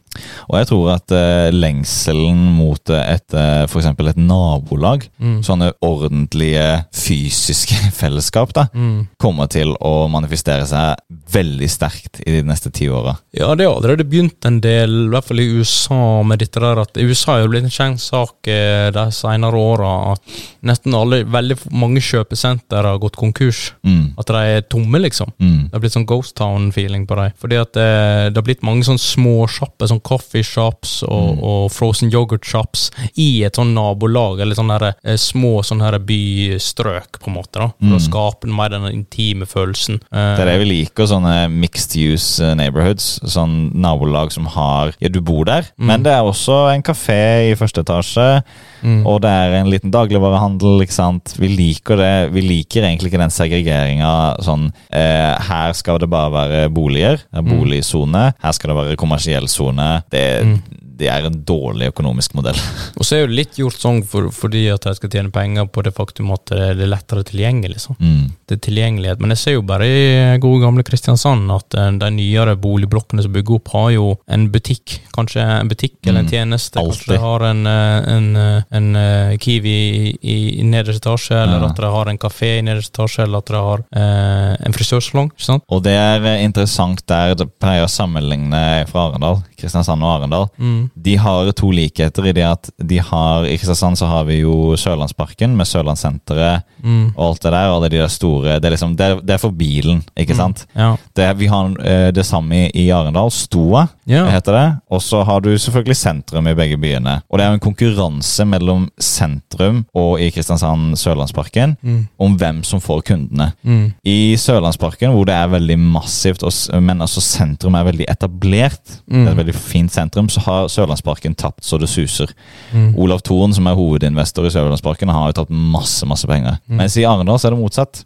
[0.49, 5.39] Og jeg tror at eh, lengselen mot eh, et eh, for eksempel et nabolag, Mm.
[5.43, 9.07] sånne ordentlige fysiske fellesskap, da, Mm.
[9.19, 10.97] kommer til å manifestere seg
[11.33, 13.15] veldig sterkt i de neste ti åra.
[13.33, 16.81] Ja, det har allerede begynt en del, i hvert fall i USA, med dette der
[16.83, 20.21] at USA har blitt en kjent sak eh, de senere åra at
[20.67, 23.71] nesten alle, veldig mange kjøpesenter har gått konkurs.
[23.85, 24.13] Mm.
[24.19, 25.31] At de er tomme, liksom.
[25.41, 25.67] Mm.
[25.69, 27.33] Det har blitt sånn Ghost Town-feeling på dem.
[27.41, 27.87] Fordi at det,
[28.33, 31.43] det har blitt mange sånn småsjapper, sånn coffee shops og, Mm.
[31.43, 32.87] og frozen yoghurt shops
[33.19, 37.59] i et sånn nabolag, eller sånne her, eh, små sånne her bystrøk, på en måte,
[37.59, 37.67] da.
[37.67, 37.97] For Mm.
[37.97, 39.99] å skape mer den intime følelsen.
[40.13, 43.19] Eh, Det er det vi liker, sånne mixed use eh, neighborhoods.
[43.25, 45.85] Sånn nabolag som har Ja, du bor der, Mm.
[45.87, 48.43] men det er også en kafé i første etasje.
[48.83, 49.05] mm.
[49.05, 51.33] Og det er en liten dagligvarehandel, ikke sant.
[51.37, 52.31] Vi liker det.
[52.31, 58.33] Vi liker egentlig ikke den segregeringa sånn eh, Her skal det bare være boliger, boligsone.
[58.41, 59.86] Her skal det være kommersiell sone.
[60.11, 60.61] Det, Mm.
[60.97, 62.57] det er en dårlig økonomisk modell.
[62.97, 65.83] Og så er jo litt gjort sånn for, fordi at de skal tjene penger på
[65.85, 67.75] det faktum at det er lettere tilgjengelig.
[67.77, 67.97] liksom.
[68.01, 68.31] Mm.
[68.47, 69.19] Det er tilgjengelighet.
[69.21, 73.33] Men jeg ser jo bare i gode gamle Kristiansand at eh, de nyere boligblokkene som
[73.35, 74.97] bygger opp, har jo en butikk.
[75.13, 76.31] Kanskje en butikk eller en Mm.
[76.31, 76.81] tjeneste.
[76.81, 81.59] Kanskje de har en, eh, en, eh, en Kiwi i, i, i nederste etasje, eller
[81.61, 81.69] Ja.
[81.69, 85.31] at de har en kafé i nederste etasje, eller at de har eh, en frisørsalong.
[85.69, 90.47] Og det er interessant der, det pleier å sammenligne fra Arendal, Kristiansand og Arendal.
[90.57, 90.89] Mm.
[91.03, 94.75] De har to likheter i det at de har I Kristiansand så har vi jo
[94.77, 97.13] Sørlandsparken med Sørlandssenteret Mm.
[97.17, 97.69] og alt det der.
[97.71, 100.35] Og alle de der store Det er, liksom, det er, det er for bilen, ikke
[100.37, 100.67] sant?
[100.75, 100.91] Ja.
[101.15, 103.31] Det, er- vi har eh, det samme i, i Arendal.
[103.31, 104.25] Stoa Ja.
[104.31, 104.65] heter det.
[104.89, 107.21] Og så har du selvfølgelig sentrum i begge byene.
[107.29, 112.07] Og det er jo en konkurranse mellom sentrum og i Kristiansand Sørlandsparken Mm.
[112.19, 113.51] om hvem som får kundene.
[113.63, 113.93] Mm.
[114.05, 116.43] I Sørlandsparken, hvor det er veldig massivt,
[116.81, 119.25] men altså sentrum er veldig etablert, Mm.
[119.25, 122.27] det er et veldig fint sentrum, så har Sørlandsparken tapt så det suser.
[122.73, 122.95] Mm.
[122.97, 126.57] Olav Thon, som er hovedinvestor i Sørlandsparken, har jo tatt masse masse penger.
[126.69, 126.77] Mm.
[126.77, 128.05] Mens i Arendal så er det motsatt.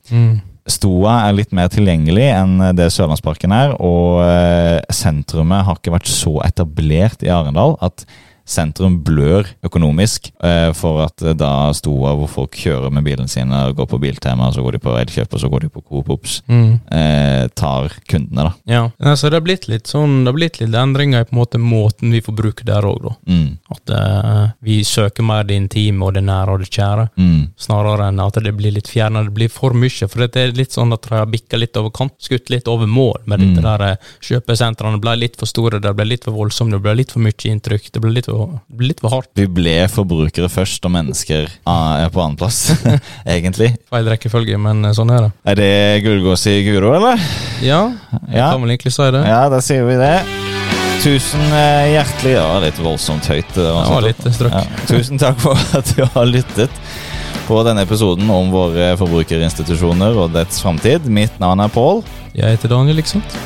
[0.70, 6.12] Stoa er litt mer tilgjengelig enn det Sørlandsparken er, og eh, sentrumet har ikke vært
[6.12, 8.05] så etablert i Arendal at
[8.45, 13.51] sentrum blør økonomisk eh, for at da da Stoa, hvor folk kjører med bilen sine
[13.67, 16.09] og går på Biltema, så går de på Elkjøp, og så går de på Coop
[16.09, 16.79] Ops, Mm.
[16.91, 18.53] eh, tar kundene, da.
[18.65, 18.83] Ja.
[18.99, 21.39] Nei, så det har blitt litt sånn Det har blitt litt endringer i på en
[21.41, 23.15] måte måten vi får bruke der òg, da.
[23.27, 27.47] Mm, At eh, vi søker mer det intime og det nære og det kjære, mm,
[27.57, 29.25] snarere enn at det blir litt fjernet.
[29.25, 30.07] Det blir for mye.
[30.07, 32.85] For det er litt sånn at de har bikka litt over kant, skutt litt over
[32.87, 33.55] mål med Mm.
[33.55, 34.99] dette der eh, kjøpesentrene.
[35.01, 37.91] ble litt for store, det ble litt for voldsomt, det ble litt for mye inntrykk.
[37.91, 39.29] Det ble litt for, det litt for hardt.
[39.38, 42.71] Vi ble forbrukere først, og mennesker ah, er på annenplass,
[43.38, 43.73] egentlig.
[43.91, 45.32] Feil rekkefølge, men eh, sånn er det.
[45.53, 45.71] Er det
[46.05, 47.19] gullgås i Guro, eller?
[47.63, 47.84] Ja,
[48.29, 48.51] jeg Ja.
[48.53, 49.25] kan vel egentlig si det.
[49.27, 50.15] Ja, da sier vi det.
[51.01, 53.47] Tusen eh, hjertelig Ja, litt voldsomt høyt.
[53.55, 54.53] Det Det var litt strøkk.
[54.53, 54.86] Ja.
[54.91, 56.84] Tusen takk for at du har lyttet
[57.47, 61.09] på denne episoden om våre forbrukerinstitusjoner og dets framtid.
[61.09, 62.03] Mitt navn er Pål.
[62.38, 63.39] Jeg heter Daniel, sant?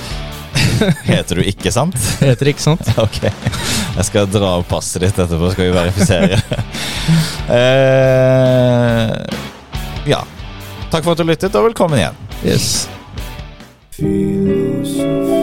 [1.09, 1.97] Heter du ikke sant?
[2.21, 2.85] Heter ikke sant?
[3.05, 3.21] Ok.
[3.25, 6.39] Jeg skal dra opp passet ditt etterpå, skal vi verifisere.
[7.51, 9.15] uh,
[10.13, 10.21] ja.
[10.91, 12.19] Takk for at du lyttet, og velkommen igjen.
[12.43, 12.85] Yes.
[13.95, 15.34] Fy